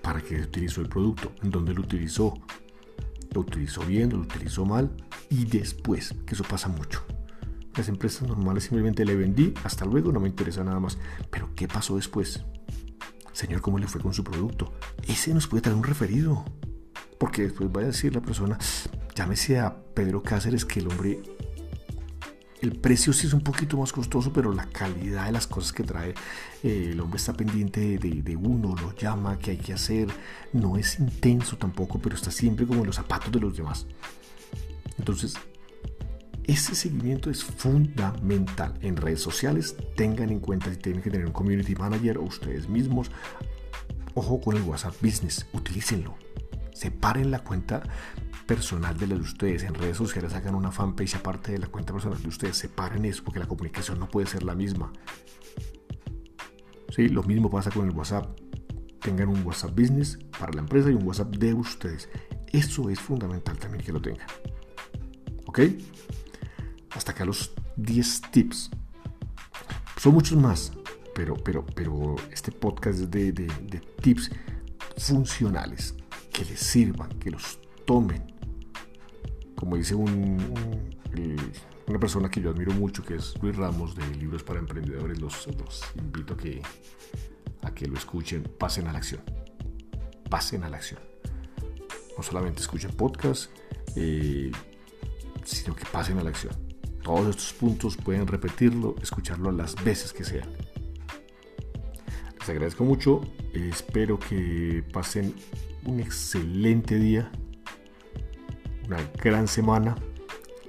¿Para 0.01 0.21
qué 0.21 0.39
utilizó 0.39 0.79
el 0.79 0.87
producto? 0.87 1.33
¿En 1.43 1.51
dónde 1.51 1.73
lo 1.73 1.81
utilizó? 1.81 2.33
¿Lo 3.33 3.41
utilizó 3.41 3.81
bien? 3.81 4.11
¿Lo 4.11 4.19
utilizó 4.19 4.65
mal? 4.65 4.89
Y 5.29 5.43
después, 5.43 6.15
que 6.25 6.33
eso 6.33 6.45
pasa 6.45 6.69
mucho 6.69 7.03
las 7.75 7.87
empresas 7.87 8.27
normales 8.27 8.65
simplemente 8.65 9.05
le 9.05 9.15
vendí, 9.15 9.53
hasta 9.63 9.85
luego, 9.85 10.11
no 10.11 10.19
me 10.19 10.27
interesa 10.27 10.63
nada 10.63 10.79
más. 10.79 10.97
Pero 11.29 11.49
¿qué 11.55 11.67
pasó 11.67 11.95
después? 11.95 12.43
Señor, 13.33 13.61
¿cómo 13.61 13.79
le 13.79 13.87
fue 13.87 14.01
con 14.01 14.13
su 14.13 14.23
producto? 14.23 14.73
Ese 15.07 15.33
nos 15.33 15.47
puede 15.47 15.61
traer 15.61 15.77
un 15.77 15.83
referido. 15.83 16.43
Porque 17.17 17.43
después 17.43 17.69
va 17.69 17.81
a 17.81 17.85
decir 17.85 18.13
la 18.13 18.21
persona, 18.21 18.57
llámese 19.15 19.59
a 19.59 19.75
Pedro 19.93 20.23
Cáceres, 20.23 20.65
que 20.65 20.79
el 20.79 20.87
hombre, 20.87 21.21
el 22.61 22.75
precio 22.79 23.13
sí 23.13 23.27
es 23.27 23.33
un 23.33 23.41
poquito 23.41 23.77
más 23.77 23.93
costoso, 23.93 24.33
pero 24.33 24.51
la 24.53 24.65
calidad 24.65 25.27
de 25.27 25.31
las 25.31 25.47
cosas 25.47 25.71
que 25.71 25.83
trae, 25.83 26.15
eh, 26.63 26.89
el 26.91 26.99
hombre 26.99 27.17
está 27.17 27.33
pendiente 27.33 27.99
de, 27.99 28.21
de, 28.21 28.35
uno, 28.35 28.75
lo 28.75 28.95
llama, 28.95 29.37
qué 29.37 29.51
hay 29.51 29.57
que 29.57 29.71
hacer. 29.71 30.09
No 30.51 30.77
es 30.77 30.99
intenso 30.99 31.57
tampoco, 31.57 31.99
pero 31.99 32.15
está 32.15 32.31
siempre 32.31 32.65
como 32.65 32.81
en 32.81 32.87
los 32.87 32.95
zapatos 32.95 33.31
de 33.31 33.39
los 33.39 33.55
demás. 33.55 33.85
Entonces, 34.97 35.35
ese 36.45 36.75
seguimiento 36.75 37.29
es 37.29 37.43
fundamental. 37.43 38.73
En 38.81 38.97
redes 38.97 39.21
sociales 39.21 39.75
tengan 39.95 40.29
en 40.29 40.39
cuenta 40.39 40.71
si 40.71 40.77
tienen 40.77 41.01
que 41.01 41.11
tener 41.11 41.25
un 41.25 41.33
community 41.33 41.75
manager 41.75 42.17
o 42.17 42.23
ustedes 42.23 42.67
mismos. 42.67 43.11
Ojo 44.13 44.41
con 44.41 44.57
el 44.57 44.63
WhatsApp 44.63 44.95
Business, 45.01 45.45
utilícenlo. 45.53 46.15
Separen 46.73 47.31
la 47.31 47.39
cuenta 47.39 47.83
personal 48.45 48.97
de 48.97 49.07
la 49.07 49.15
de 49.15 49.21
ustedes. 49.21 49.63
En 49.63 49.75
redes 49.75 49.97
sociales 49.97 50.33
hagan 50.33 50.55
una 50.55 50.71
fanpage 50.71 51.15
aparte 51.15 51.53
de 51.53 51.59
la 51.59 51.67
cuenta 51.67 51.93
personal 51.93 52.21
de 52.21 52.27
ustedes. 52.27 52.57
Separen 52.57 53.05
eso 53.05 53.23
porque 53.23 53.39
la 53.39 53.47
comunicación 53.47 53.99
no 53.99 54.09
puede 54.09 54.27
ser 54.27 54.43
la 54.43 54.55
misma. 54.55 54.91
Sí, 56.89 57.07
lo 57.07 57.23
mismo 57.23 57.49
pasa 57.49 57.69
con 57.71 57.87
el 57.87 57.95
WhatsApp. 57.95 58.37
Tengan 58.99 59.29
un 59.29 59.45
WhatsApp 59.45 59.71
Business 59.71 60.19
para 60.37 60.51
la 60.53 60.61
empresa 60.61 60.89
y 60.89 60.93
un 60.93 61.07
WhatsApp 61.07 61.35
de 61.35 61.53
ustedes. 61.53 62.09
Eso 62.51 62.89
es 62.89 62.99
fundamental 62.99 63.57
también 63.57 63.83
que 63.83 63.93
lo 63.93 64.01
tengan. 64.01 64.27
¿Ok? 65.45 65.59
Hasta 66.95 67.11
acá 67.11 67.25
los 67.25 67.51
10 67.77 68.21
tips. 68.31 68.69
Son 69.97 70.13
muchos 70.13 70.37
más, 70.37 70.71
pero, 71.13 71.35
pero, 71.35 71.65
pero 71.75 72.15
este 72.31 72.51
podcast 72.51 72.99
es 72.99 73.11
de, 73.11 73.81
tips 74.01 74.31
funcionales 74.97 75.95
que 76.33 76.45
les 76.45 76.59
sirvan, 76.59 77.09
que 77.19 77.31
los 77.31 77.59
tomen. 77.85 78.23
Como 79.55 79.75
dice 79.75 79.93
un, 79.93 80.37
una 81.87 81.99
persona 81.99 82.29
que 82.29 82.41
yo 82.41 82.49
admiro 82.49 82.71
mucho, 82.73 83.03
que 83.03 83.15
es 83.15 83.35
Luis 83.41 83.55
Ramos 83.55 83.95
de 83.95 84.07
Libros 84.15 84.43
para 84.43 84.59
Emprendedores, 84.59 85.19
los, 85.19 85.47
invito 85.95 86.33
a 86.33 86.37
que, 86.37 86.61
a 87.61 87.71
que 87.71 87.85
lo 87.85 87.95
escuchen, 87.95 88.43
pasen 88.57 88.87
a 88.87 88.91
la 88.91 88.97
acción. 88.97 89.21
Pasen 90.29 90.63
a 90.63 90.69
la 90.69 90.77
acción. 90.77 90.99
No 92.17 92.23
solamente 92.23 92.61
escuchen 92.61 92.91
podcast, 92.91 93.51
eh, 93.95 94.51
sino 95.43 95.75
que 95.75 95.85
pasen 95.85 96.17
a 96.17 96.23
la 96.23 96.29
acción. 96.29 96.70
Todos 97.03 97.29
estos 97.29 97.53
puntos 97.53 97.97
pueden 97.97 98.27
repetirlo, 98.27 98.95
escucharlo 99.01 99.51
las 99.51 99.75
veces 99.83 100.13
que 100.13 100.23
sean. 100.23 100.49
Les 102.39 102.49
agradezco 102.49 102.83
mucho, 102.83 103.21
espero 103.53 104.19
que 104.19 104.83
pasen 104.91 105.35
un 105.85 105.99
excelente 105.99 106.95
día, 106.95 107.31
una 108.87 108.99
gran 109.21 109.47
semana 109.47 109.95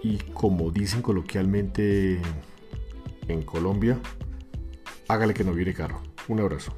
y 0.03 0.19
como 0.19 0.71
dicen 0.71 1.03
coloquialmente 1.03 2.21
en 3.29 3.43
Colombia, 3.43 3.99
hágale 5.09 5.35
que 5.35 5.45
no 5.45 5.53
viene 5.53 5.75
carro. 5.75 6.03
Un 6.29 6.41
abrazo. 6.41 6.77